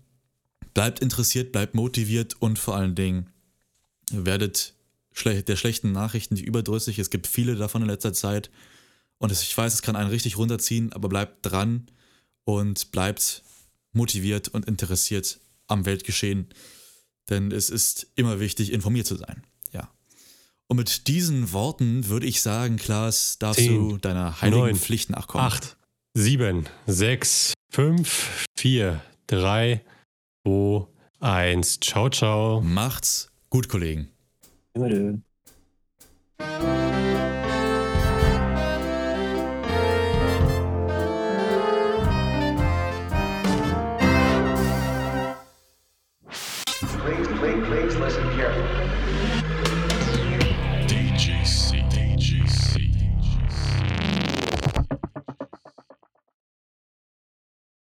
bleibt 0.74 1.00
interessiert, 1.00 1.52
bleibt 1.52 1.76
motiviert 1.76 2.36
und 2.40 2.60
vor 2.60 2.76
allen 2.76 2.96
Dingen 2.96 3.30
werdet 4.12 4.74
schle 5.12 5.44
der 5.44 5.56
schlechten 5.56 5.92
Nachrichten 5.92 6.36
nicht 6.36 6.46
überdrüssig. 6.46 7.00
Es 7.00 7.10
gibt 7.10 7.28
viele 7.28 7.56
davon 7.56 7.82
in 7.82 7.88
letzter 7.90 8.14
Zeit. 8.14 8.50
Und 9.18 9.32
ich 9.32 9.56
weiß, 9.56 9.74
es 9.74 9.82
kann 9.82 9.96
einen 9.96 10.10
richtig 10.10 10.38
runterziehen, 10.38 10.94
aber 10.94 11.10
bleibt 11.10 11.46
dran 11.46 11.88
und 12.46 12.92
bleibt 12.92 13.44
motiviert 13.92 14.48
und 14.48 14.66
interessiert 14.66 15.40
am 15.68 15.86
Weltgeschehen. 15.86 16.48
Denn 17.30 17.52
es 17.52 17.70
ist 17.70 18.08
immer 18.16 18.40
wichtig, 18.40 18.72
informiert 18.72 19.08
zu 19.08 19.16
sein. 19.16 19.44
Ja. 19.72 19.92
Und 20.68 20.78
mit 20.78 21.08
diesen 21.08 21.52
Worten 21.52 22.08
würde 22.08 22.26
ich 22.28 22.42
sagen, 22.42 22.78
Klaas, 22.78 23.38
darfst 23.40 23.60
Zehn, 23.60 23.90
du 23.90 23.98
deiner 23.98 24.42
heiligen 24.42 24.62
neun, 24.62 24.76
Pflicht 24.76 25.10
nachkommen. 25.10 25.44
Acht, 25.44 25.78
sieben, 26.14 26.66
sechs, 26.88 27.54
fünf, 27.70 28.46
vier, 28.58 29.02
drei, 29.28 29.84
zwei, 30.44 30.88
eins. 31.20 31.80
Ciao, 31.80 32.10
ciao. 32.10 32.62
Macht's 32.62 33.32
gut, 33.50 33.70
Kollegen. 33.70 34.10
Immer 34.74 34.90